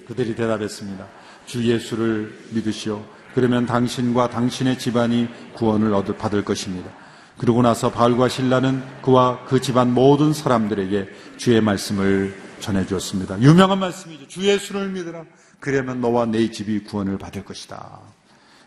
그들이 0.07 0.35
대답했습니다. 0.35 1.05
주 1.45 1.63
예수를 1.63 2.35
믿으시오. 2.51 3.03
그러면 3.35 3.65
당신과 3.65 4.31
당신의 4.31 4.79
집안이 4.79 5.29
구원을 5.53 5.93
얻을 5.93 6.17
받을 6.17 6.43
것입니다. 6.43 6.89
그러고 7.37 7.61
나서 7.61 7.91
바울과 7.91 8.27
신라는 8.27 8.83
그와 9.01 9.45
그 9.45 9.61
집안 9.61 9.93
모든 9.93 10.33
사람들에게 10.33 11.09
주의 11.37 11.61
말씀을 11.61 12.35
전해 12.59 12.85
주었습니다. 12.85 13.39
유명한 13.41 13.79
말씀이죠. 13.79 14.27
주 14.27 14.45
예수를 14.45 14.89
믿으라. 14.89 15.23
그러면 15.59 16.01
너와 16.01 16.25
내 16.25 16.49
집이 16.51 16.83
구원을 16.83 17.17
받을 17.17 17.45
것이다. 17.45 17.99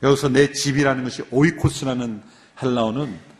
여기서 0.02 0.28
내 0.30 0.52
집이라는 0.52 1.04
것이 1.04 1.22
오이코스라는 1.30 2.22
헬라어는 2.62 3.06
가, 3.12 3.31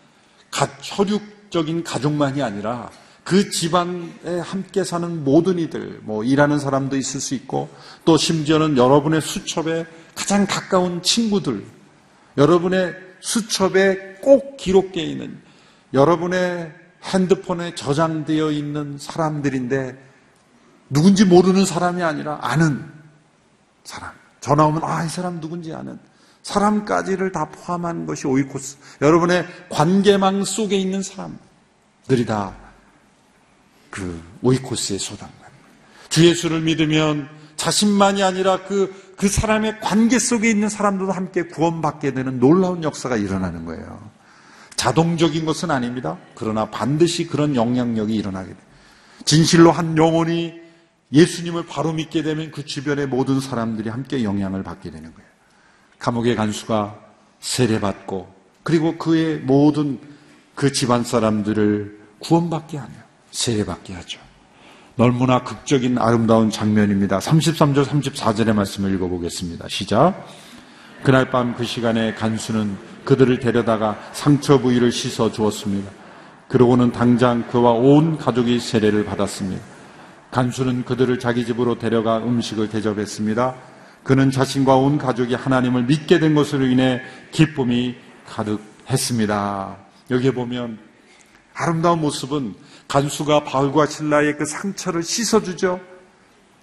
혈육적인 0.81 1.85
가족만이 1.85 2.43
아니라 2.43 2.91
그 3.25 3.51
집안에 3.51 4.41
함께 4.43 4.83
사는 4.83 5.25
모든 5.25 5.59
이들, 5.59 6.01
뭐 6.03 6.25
일하는 6.25 6.59
사람도 6.59 6.97
있을 6.97 7.21
수 7.21 7.35
있고 7.35 7.69
또 8.05 8.17
심지어는 8.17 8.77
여러분의 8.77 9.21
수첩에 9.21 9.87
가장 10.15 10.47
가까운 10.47 11.03
친구들, 11.03 11.65
여러분의 12.37 12.95
수첩에 13.21 14.17
꼭 14.21 14.57
기록되어 14.57 15.05
있는 15.05 15.41
여러분의 15.95 16.73
핸드폰에 17.05 17.75
저장되어 17.75 18.51
있는 18.51 18.99
사람들인데 18.99 20.11
누군지 20.91 21.25
모르는 21.25 21.65
사람이 21.65 22.03
아니라 22.03 22.39
아는 22.43 22.85
사람. 23.85 24.11
전화 24.41 24.67
오면 24.67 24.83
아, 24.85 25.05
이 25.05 25.09
사람 25.09 25.41
누군지 25.41 25.73
아는 25.73 25.99
사람까지를 26.43 27.33
다 27.33 27.47
포함한 27.47 28.07
것이 28.07 28.27
오이코스. 28.27 28.77
여러분의 29.01 29.47
관계망 29.71 30.45
속에 30.45 30.77
있는 30.77 31.03
사람들이 31.03 32.27
다 32.27 32.63
그 33.93 34.21
오이코스의 34.41 34.99
소당관. 34.99 35.37
주 36.09 36.27
예수를 36.27 36.63
믿으면 36.63 37.29
자신만이 37.57 38.23
아니라 38.23 38.65
그, 38.65 39.15
그 39.17 39.29
사람의 39.29 39.81
관계 39.81 40.19
속에 40.19 40.51
있는 40.51 40.69
사람들도 40.69 41.13
함께 41.13 41.45
구원받게 41.45 42.15
되는 42.15 42.41
놀라운 42.41 42.83
역사가 42.83 43.17
일어나는 43.17 43.67
거예요. 43.67 44.11
자동적인 44.77 45.45
것은 45.45 45.71
아닙니다. 45.71 46.19
그러나 46.35 46.71
반드시 46.71 47.27
그런 47.27 47.55
영향력이 47.55 48.15
일어나게 48.15 48.49
돼요. 48.49 48.63
진실로 49.27 49.71
한 49.71 49.97
영혼이 49.97 50.55
예수님을 51.13 51.67
바로 51.67 51.93
믿게 51.93 52.23
되면 52.23 52.51
그 52.51 52.65
주변의 52.65 53.07
모든 53.07 53.41
사람들이 53.41 53.91
함께 53.91 54.25
영향을 54.25 54.63
받게 54.63 54.91
되는 54.91 55.15
거예요. 55.15 55.32
감옥의 56.03 56.35
간수가 56.35 56.99
세례받고 57.39 58.29
그리고 58.65 58.99
그의 58.99 59.39
모든 59.39 60.01
그 60.57 60.73
집안 60.73 61.05
사람들을 61.05 61.99
구원받게 62.19 62.77
하며 62.77 62.93
세례받게 63.31 63.95
하죠. 63.95 64.21
너무나 64.97 65.43
극적인 65.43 65.99
아름다운 65.99 66.51
장면입니다. 66.51 67.19
33절, 67.19 67.85
34절의 67.87 68.53
말씀을 68.53 68.93
읽어보겠습니다. 68.95 69.67
시작. 69.69 70.27
그날 71.03 71.31
밤 71.31 71.55
그 71.55 71.65
시간에 71.65 72.15
간수는 72.15 72.77
그들을 73.05 73.39
데려다가 73.39 73.99
상처 74.13 74.59
부위를 74.59 74.93
씻어 74.93 75.33
주었습니다. 75.33 75.91
그러고는 76.49 76.93
당장 76.93 77.49
그와 77.49 77.73
온 77.73 78.19
가족이 78.19 78.61
세례를 78.61 79.05
받았습니다. 79.05 79.63
간수는 80.31 80.85
그들을 80.85 81.19
자기 81.19 81.47
집으로 81.47 81.79
데려가 81.79 82.19
음식을 82.19 82.69
대접했습니다. 82.69 83.72
그는 84.03 84.31
자신과 84.31 84.77
온 84.77 84.99
가족이 84.99 85.35
하나님을 85.35 85.85
믿게 85.85 86.19
된 86.19 86.35
것으로 86.35 86.67
인해 86.67 87.01
기쁨이 87.31 87.97
가득했습니다. 88.27 89.77
여기에 90.11 90.33
보면 90.33 90.79
아름다운 91.55 92.01
모습은 92.01 92.55
간수가 92.89 93.45
바울과 93.45 93.87
신라의 93.87 94.37
그 94.37 94.45
상처를 94.45 95.03
씻어주죠. 95.03 95.81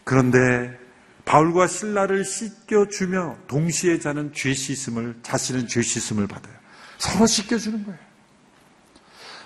그런데 0.04 0.78
바울과 1.26 1.68
신라를 1.68 2.26
씻겨주며 2.26 3.38
동시에 3.48 4.00
자는 4.00 4.34
죄 4.34 4.54
씻음을, 4.54 5.20
자신은 5.22 5.68
죄 5.68 5.82
씻음을 5.82 6.28
받아요. 6.28 6.54
서로 6.98 7.28
씻겨주는 7.28 7.86
거예요. 7.86 8.00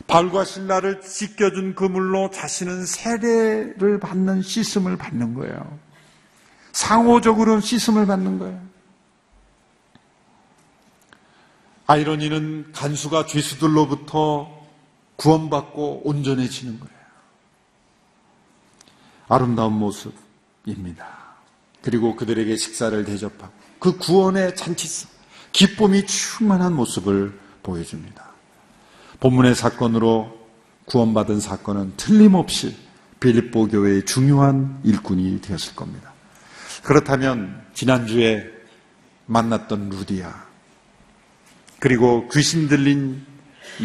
바울과 0.08 0.46
신라를 0.46 1.02
씻겨준 1.04 1.76
그 1.76 1.84
물로 1.84 2.30
자신은 2.32 2.86
세례를 2.86 4.00
받는 4.00 4.42
씻음을 4.42 4.98
받는 4.98 5.34
거예요. 5.34 5.80
상호적으로 6.74 7.62
씻음을 7.62 8.06
받는 8.06 8.40
거예요. 8.40 8.62
아이러니는 11.88 12.72
간수가 12.74 13.28
죄수들로부터 13.28 14.64
구원받고 15.16 16.02
온전해지는 16.06 16.80
거예요. 16.80 16.94
아름다운 19.30 19.74
모습입니다. 19.74 21.08
그리고 21.82 22.16
그들에게 22.16 22.56
식사를 22.56 23.04
대접하고 23.06 23.54
그 23.80 23.98
구원의 23.98 24.56
잔치성, 24.56 25.10
기쁨이 25.52 26.06
충만한 26.06 26.74
모습을 26.74 27.38
보여줍니다. 27.62 28.32
본문의 29.20 29.56
사건으로 29.56 30.40
구원받은 30.86 31.40
사건은 31.40 31.94
틀림없이 31.98 32.76
빌립보 33.20 33.68
교회의 33.68 34.06
중요한 34.06 34.82
일꾼이 34.84 35.42
되었을 35.42 35.76
겁니다. 35.76 36.13
그렇다면 36.84 37.62
지난주에 37.74 38.46
만났던 39.26 39.90
루디아 39.90 40.32
그리고 41.80 42.28
귀신 42.30 42.68
들린 42.68 43.26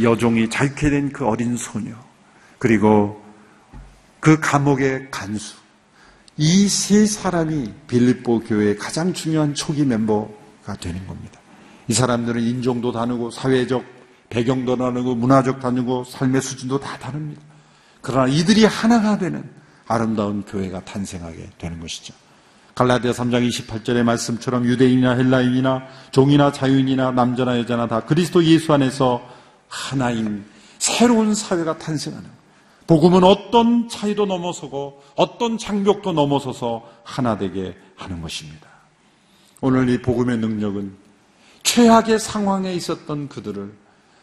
여종이 0.03 0.51
자유케 0.51 0.91
된 0.91 1.13
그 1.13 1.27
어린 1.27 1.57
소녀 1.57 1.95
그리고 2.59 3.23
그 4.21 4.39
감옥의 4.41 5.09
간수 5.11 5.57
이 6.37 6.69
세 6.69 7.07
사람이 7.07 7.73
빌립보 7.89 8.41
교회의 8.41 8.77
가장 8.77 9.13
중요한 9.13 9.55
초기 9.55 9.85
멤버가 9.85 10.75
되는 10.81 11.05
겁니다. 11.07 11.41
이 11.89 11.93
사람들은 11.93 12.41
인종도 12.43 12.93
다르고 12.93 13.31
사회적 13.31 13.85
배경도 14.29 14.77
다르고 14.77 15.15
문화적 15.17 15.59
다르고 15.61 16.05
삶의 16.05 16.43
수준도 16.43 16.79
다 16.79 16.99
다릅니다. 16.99 17.43
그러나 18.03 18.29
이들이 18.29 18.65
하나가 18.67 19.19
되는 19.19 19.51
아름다운 19.87 20.45
교회가 20.45 20.85
탄생하게 20.85 21.51
되는 21.59 21.81
것이죠. 21.81 22.15
갈라디아 22.79 23.11
3장 23.11 23.45
28절의 23.49 24.05
말씀처럼 24.05 24.65
유대인이나 24.65 25.17
헬라인이나 25.17 25.83
종이나 26.13 26.53
자유인이나 26.53 27.11
남자나 27.11 27.59
여자나 27.59 27.89
다 27.89 28.05
그리스도 28.05 28.45
예수 28.45 28.73
안에서 28.73 29.21
하나인 29.67 30.45
새로운 30.79 31.35
사회가 31.35 31.79
탄생하는 31.79 32.31
복음은 32.87 33.25
어떤 33.25 33.89
차이도 33.89 34.27
넘어서고 34.27 35.03
어떤 35.17 35.59
장벽도 35.59 36.13
넘어서서 36.13 36.89
하나 37.03 37.37
되게 37.37 37.77
하는 37.97 38.23
것입니다. 38.23 38.69
오늘 39.61 39.89
이 39.89 40.01
복음의 40.01 40.39
능력은 40.39 40.95
최악의 41.65 42.21
상황에 42.21 42.73
있었던 42.75 43.29
그들을 43.29 43.73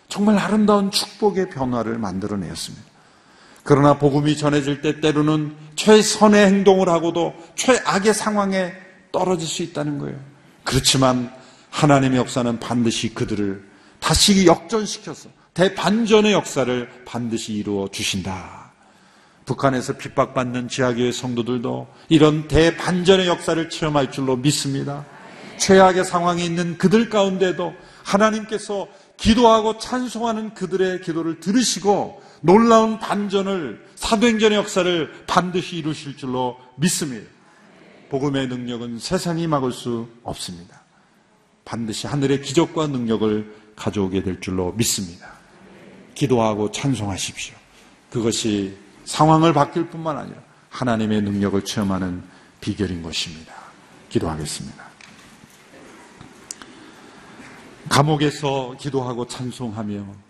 정말 0.08 0.38
아름다운 0.38 0.92
축복의 0.92 1.50
변화를 1.50 1.98
만들어내었습니다. 1.98 2.95
그러나 3.66 3.98
복음이 3.98 4.38
전해질 4.38 4.82
때 4.82 5.02
때로는 5.02 5.56
최선의 5.76 6.46
행동을 6.46 6.88
하고도 6.88 7.34
최악의 7.56 8.14
상황에 8.14 8.72
떨어질 9.12 9.48
수 9.48 9.64
있다는 9.64 9.98
거예요. 9.98 10.20
그렇지만 10.64 11.34
하나님의 11.72 12.20
역사는 12.20 12.60
반드시 12.60 13.16
그들을 13.16 13.68
다시 14.00 14.46
역전시켜서 14.46 15.30
대반전의 15.56 16.34
역사를 16.34 16.90
반드시 17.06 17.54
이루어 17.54 17.88
주신다. 17.88 18.72
북한에서 19.46 19.94
핍박받는 19.98 20.68
지하교회 20.68 21.12
성도들도 21.12 21.88
이런 22.10 22.48
대반전의 22.48 23.28
역사를 23.28 23.68
체험할 23.68 24.12
줄로 24.12 24.36
믿습니다. 24.36 25.06
최악의 25.58 26.06
상황에 26.06 26.44
있는 26.44 26.78
그들 26.78 27.10
가운데도 27.10 27.74
하나님께서 28.04 28.88
기도하고 29.18 29.80
찬송하는 29.80 30.54
그들의 30.54 31.02
기도를 31.02 31.40
들으시고 31.40 32.22
놀라운 32.42 33.00
반전을 33.00 33.86
사도행전의 33.96 34.58
역사를 34.58 35.26
반드시 35.28 35.78
이루실 35.78 36.18
줄로 36.18 36.58
믿습니다. 36.76 37.28
복음의 38.10 38.48
능력은 38.48 39.00
세상이 39.00 39.48
막을 39.48 39.72
수 39.72 40.08
없습니다. 40.24 40.82
반드시 41.64 42.08
하늘의 42.08 42.42
기적과 42.42 42.88
능력을 42.88 43.56
가져오게 43.76 44.24
될 44.24 44.40
줄로 44.40 44.72
믿습니다. 44.74 45.34
기도하고 46.14 46.72
찬송하십시오. 46.72 47.56
그것이 48.12 48.78
상황을 49.04 49.54
바뀔 49.54 49.90
뿐만 49.90 50.18
아니라 50.18 50.38
하나님의 50.70 51.22
능력을 51.24 51.62
체험하는 51.64 52.24
비결인 52.62 53.02
것입니다. 53.02 53.54
기도하겠습니다. 54.10 54.86
감옥에서 57.90 58.76
기도하고 58.80 59.28
찬송하며 59.28 60.25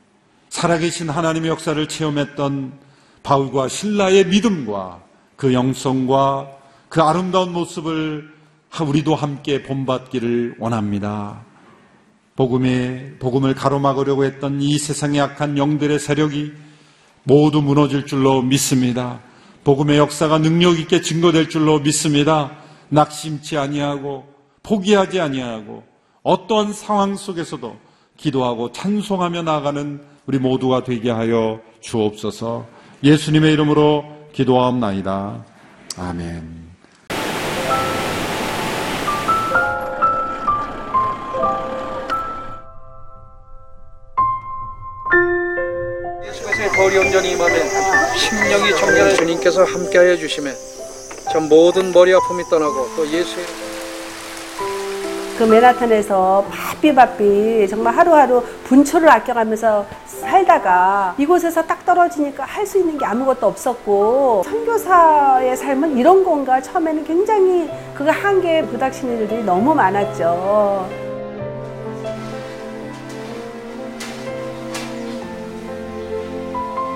살아계신 0.55 1.09
하나님의 1.09 1.49
역사를 1.49 1.85
체험했던 1.85 2.79
바울과 3.23 3.67
신라의 3.67 4.27
믿음과 4.27 5.01
그 5.35 5.53
영성과 5.53 6.47
그 6.87 7.01
아름다운 7.01 7.51
모습을 7.51 8.33
우리도 8.81 9.15
함께 9.15 9.63
본받기를 9.63 10.55
원합니다. 10.59 11.41
복음의, 12.37 13.15
복음을 13.19 13.53
가로막으려고 13.53 14.23
했던 14.23 14.61
이 14.61 14.77
세상의 14.77 15.19
악한 15.19 15.57
영들의 15.57 15.99
세력이 15.99 16.53
모두 17.23 17.61
무너질 17.61 18.05
줄로 18.05 18.41
믿습니다. 18.41 19.19
복음의 19.65 19.97
역사가 19.97 20.37
능력 20.37 20.79
있게 20.79 21.01
증거될 21.01 21.49
줄로 21.49 21.79
믿습니다. 21.79 22.51
낙심치 22.87 23.57
아니하고 23.57 24.23
포기하지 24.63 25.19
아니하고 25.19 25.83
어떠한 26.23 26.71
상황 26.71 27.17
속에서도 27.17 27.75
기도하고 28.15 28.71
찬송하며 28.71 29.41
나가는 29.41 30.14
우리 30.27 30.39
모두가 30.39 30.83
되게 30.83 31.11
하여 31.11 31.59
주옵소서. 31.81 32.65
예수님의 33.03 33.53
이름으로 33.53 34.03
기도하옵나이다. 34.33 35.45
아멘. 35.97 36.65
예수께서의 46.25 46.97
온전히 46.97 47.31
임하면 47.33 47.55
심령이 48.17 48.71
청년의 48.79 49.15
주님께서 49.15 49.63
함께하여 49.63 50.17
주심에 50.17 50.51
전 51.31 51.47
모든 51.47 51.91
머리 51.91 52.13
아픔이 52.13 52.43
떠나고 52.49 52.95
또 52.95 53.07
예수의 53.07 53.64
그 55.37 55.43
맨하탄에서 55.43 56.45
바삐 56.49 56.95
바삐 56.95 57.67
정말 57.69 57.93
하루하루 57.93 58.41
분초를 58.63 59.09
아껴가면서 59.09 59.85
살다가 60.05 61.13
이곳에서 61.17 61.61
딱 61.63 61.85
떨어지니까 61.85 62.43
할 62.45 62.65
수 62.65 62.79
있는 62.79 62.97
게 62.97 63.05
아무것도 63.05 63.45
없었고 63.45 64.41
선교사의 64.45 65.55
삶은 65.57 65.97
이런 65.97 66.23
건가 66.23 66.59
처음에는 66.61 67.03
굉장히 67.03 67.69
그 67.93 68.05
한계에 68.07 68.63
부닥치는 68.63 69.19
일들이 69.19 69.43
너무 69.43 69.75
많았죠. 69.75 70.89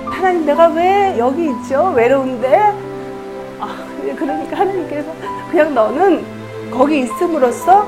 하나님 0.10 0.46
내가 0.46 0.68
왜 0.68 1.16
여기 1.18 1.50
있죠? 1.50 1.94
외로운데? 1.96 2.58
아, 3.60 3.86
그러니까 4.16 4.58
하나님께서 4.58 5.12
그냥 5.50 5.74
너는 5.74 6.24
거기 6.72 7.00
있음으로써 7.02 7.88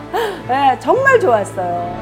네, 0.48 0.78
정말 0.80 1.18
좋았어요. 1.20 1.96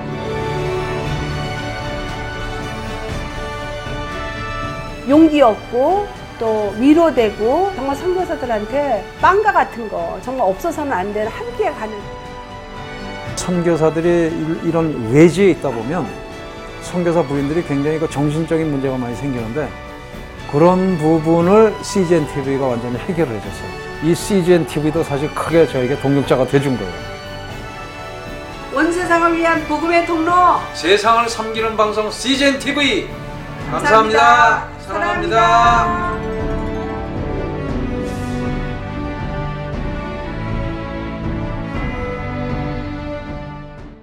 용기였고 5.09 6.07
또 6.38 6.72
위로되고 6.78 7.72
정말 7.76 7.97
선교사들한테 7.97 9.05
빵과 9.20 9.53
같은 9.53 9.88
거 9.88 10.18
정말 10.22 10.47
없어서는 10.49 10.93
안 10.93 11.12
되는 11.12 11.30
함께 11.30 11.70
가는 11.70 11.95
선교사들이 13.36 14.09
일- 14.09 14.61
이런 14.64 15.11
외지에 15.12 15.51
있다 15.51 15.70
보면 15.70 16.07
선교사 16.82 17.22
부인들이 17.22 17.62
굉장히 17.64 17.99
그 17.99 18.09
정신적인 18.09 18.70
문제가 18.70 18.97
많이 18.97 19.14
생기는데 19.16 19.68
그런 20.51 20.97
부분을 20.99 21.74
CGN 21.82 22.26
TV가 22.26 22.66
완전히 22.66 22.97
해결을 22.99 23.32
해줬어요. 23.34 23.68
이 24.03 24.14
CGN 24.14 24.66
TV도 24.66 25.03
사실 25.05 25.32
크게 25.34 25.66
저에게 25.66 25.99
동력자가 26.01 26.47
돼준 26.47 26.76
거예요. 26.76 26.93
온 29.11 29.12
세상을 29.12 29.36
위한 29.38 29.66
복음의 29.66 30.06
통로 30.06 30.61
세상을 30.72 31.28
섬기는 31.28 31.76
방송 31.76 32.08
CGN 32.08 32.61
TV 32.61 33.08
감사합니다. 33.72 34.68
사랑합니다. 34.86 36.20